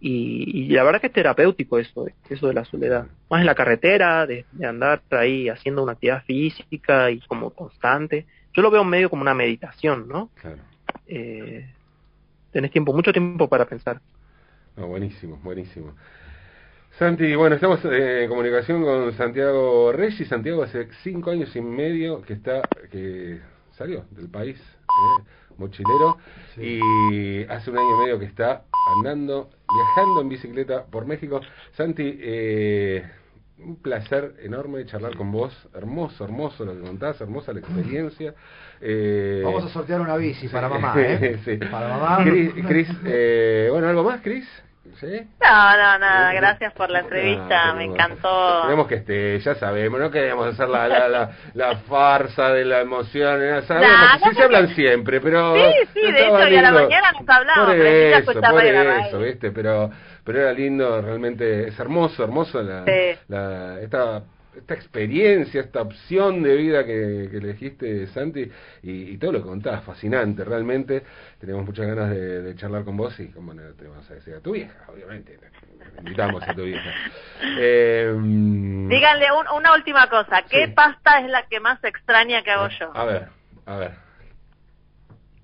[0.00, 3.06] Y, y, la verdad que es terapéutico eso, eso de la soledad.
[3.30, 8.26] Más en la carretera, de, de andar ahí haciendo una actividad física y como constante.
[8.52, 10.30] Yo lo veo medio como una meditación, ¿no?
[10.34, 10.58] Claro.
[11.06, 11.66] Eh,
[12.52, 14.00] tenés tiempo, mucho tiempo para pensar.
[14.76, 15.94] No, buenísimo, buenísimo.
[16.98, 20.28] Santi, bueno, estamos en comunicación con Santiago Reyes.
[20.28, 23.40] Santiago hace cinco años y medio que está, que
[23.72, 25.22] salió del país, ¿eh?
[25.58, 26.18] mochilero,
[26.54, 26.80] Sí.
[26.80, 28.64] y hace un año y medio que está
[28.96, 31.40] andando, viajando en bicicleta por México.
[31.72, 33.04] Santi, eh,
[33.58, 35.52] un placer enorme charlar con vos.
[35.74, 38.34] Hermoso, hermoso lo que contás, hermosa la experiencia.
[38.80, 41.38] Eh, Vamos a sortear una bici para mamá, ¿eh?
[41.44, 41.56] Sí.
[41.56, 42.24] Para mamá.
[42.24, 44.46] Cris, eh, bueno, ¿algo más, Cris?
[45.00, 45.20] ¿Sí?
[45.42, 48.62] No, no, nada, gracias por la entrevista, me tenemos- encantó.
[48.62, 52.80] Queremos que esté, ya sabemos, no queremos hacer la, la, la, la farsa de la
[52.80, 55.54] emoción, ya sabemos, Nah, sí se hablan siempre, pero...
[55.56, 56.82] Sí, sí, de hecho, y a la lindo.
[56.82, 59.50] mañana nos hablamos, Por eso, por eso, ¿viste?
[59.50, 59.90] Pero,
[60.22, 63.18] pero era lindo, realmente, es hermoso, hermoso la, Sí.
[63.28, 64.22] la, esta,
[64.56, 68.50] esta experiencia, esta opción de vida que, que elegiste, Santi,
[68.82, 71.02] y, y todo lo que contás, fascinante, realmente.
[71.40, 74.34] Tenemos muchas ganas de, de charlar con vos y, como no te vamos a decir
[74.34, 75.38] a tu vieja, obviamente.
[75.98, 76.92] Invitamos a tu vieja.
[77.58, 80.72] Eh, Díganle un- una última cosa, ¿qué Sí.
[80.72, 82.90] pasta es la que más extraña que hago yo?
[82.94, 83.28] A ver,
[83.66, 83.92] a ver.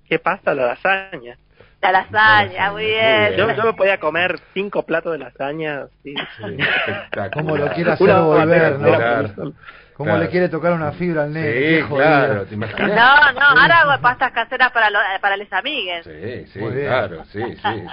[0.09, 1.37] ¿Qué pasa la lasaña?
[1.81, 3.37] La lasaña, muy bien.
[3.37, 5.87] Yo, yo me podía comer cinco platos de lasaña.
[6.03, 6.15] Sí.
[6.15, 7.31] Sí, espectacular.
[7.31, 8.97] Cómo lo quiere hacer Una volver, ¿no?
[8.97, 10.19] Claro.
[10.19, 11.79] le quiere tocar una fibra al nene.
[11.81, 12.89] Sí, claro, ¿te imaginas?
[12.89, 16.05] No, no, ahora hago pastas caseras para, lo- para les amigues.
[16.05, 17.85] Sí, sí, claro, sí, sí.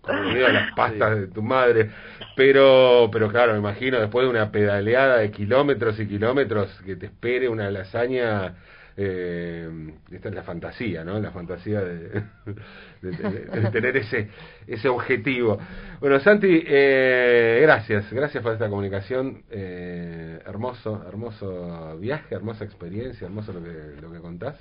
[0.00, 1.90] Comido las pastas de tu madre.
[2.34, 7.06] Pero, pero claro, me imagino después de una pedaleada de kilómetros y kilómetros que te
[7.06, 8.54] espere una lasaña.
[9.00, 11.20] Eh, esta es la fantasía, ¿no?
[11.20, 14.28] La fantasía de, de- de- de tener ese
[14.66, 15.56] ese objetivo.
[16.00, 19.44] Bueno, Santi, eh, gracias, gracias por esta comunicación.
[19.50, 24.56] Eh, hermoso, hermoso viaje, hermosa experiencia, hermoso lo que, lo que contás.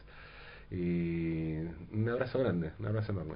[0.69, 1.55] Y
[1.93, 3.35] un abrazo grande, un abrazo enorme.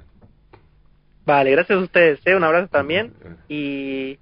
[1.25, 2.19] Vale, gracias a ustedes.
[2.25, 2.35] ¿eh?
[2.35, 3.13] Un abrazo también.
[3.49, 4.19] Y,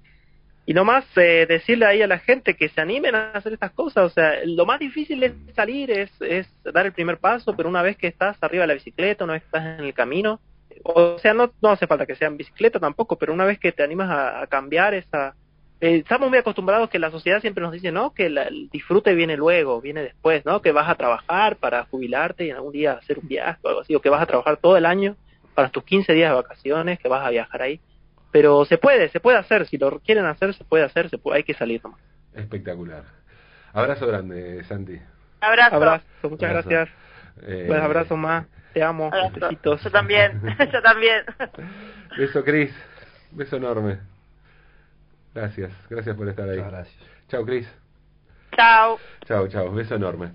[0.70, 4.04] y nomás eh, decirle ahí a la gente que se animen a hacer estas cosas.
[4.04, 7.82] O sea, lo más difícil es salir, es, es dar el primer paso, pero una
[7.82, 10.38] vez que estás arriba de la bicicleta, una vez que estás en el camino,
[10.84, 13.72] o sea, no, no hace falta que sea en bicicleta tampoco, pero una vez que
[13.72, 15.34] te animas a, cambiar esa...
[15.80, 18.14] eh, estamos muy acostumbrados que la sociedad siempre nos dice, ¿no?
[18.14, 20.62] Que la- el disfrute viene luego, viene después, ¿no?
[20.62, 23.80] Que vas a trabajar para jubilarte y en algún día hacer un viaje o algo
[23.80, 25.16] así, o que vas a trabajar todo el año
[25.52, 27.80] para tus 15 días de vacaciones, que vas a viajar ahí.
[28.32, 31.38] Pero se puede, se puede hacer, si lo quieren hacer, se puede hacer, se puede,
[31.38, 32.00] hay que salir nomás.
[32.34, 33.02] Espectacular.
[33.72, 35.00] Abrazo grande, Santi.
[35.40, 35.76] Abrazo.
[35.76, 36.68] Abrazo, muchas Abrazo.
[36.68, 36.96] gracias.
[37.42, 39.82] Eh, Pues abrazo más, te amo, besitos.
[39.82, 40.40] Yo también,
[40.72, 41.24] yo también.
[42.16, 42.72] Beso, Cris.
[43.32, 43.98] Beso enorme.
[45.34, 46.56] Gracias, gracias por estar ahí.
[46.58, 47.04] Muchas gracias.
[47.28, 47.68] Chao, Cris.
[48.56, 48.98] Chao.
[49.24, 49.72] Chao, chao.
[49.72, 50.32] Beso enorme.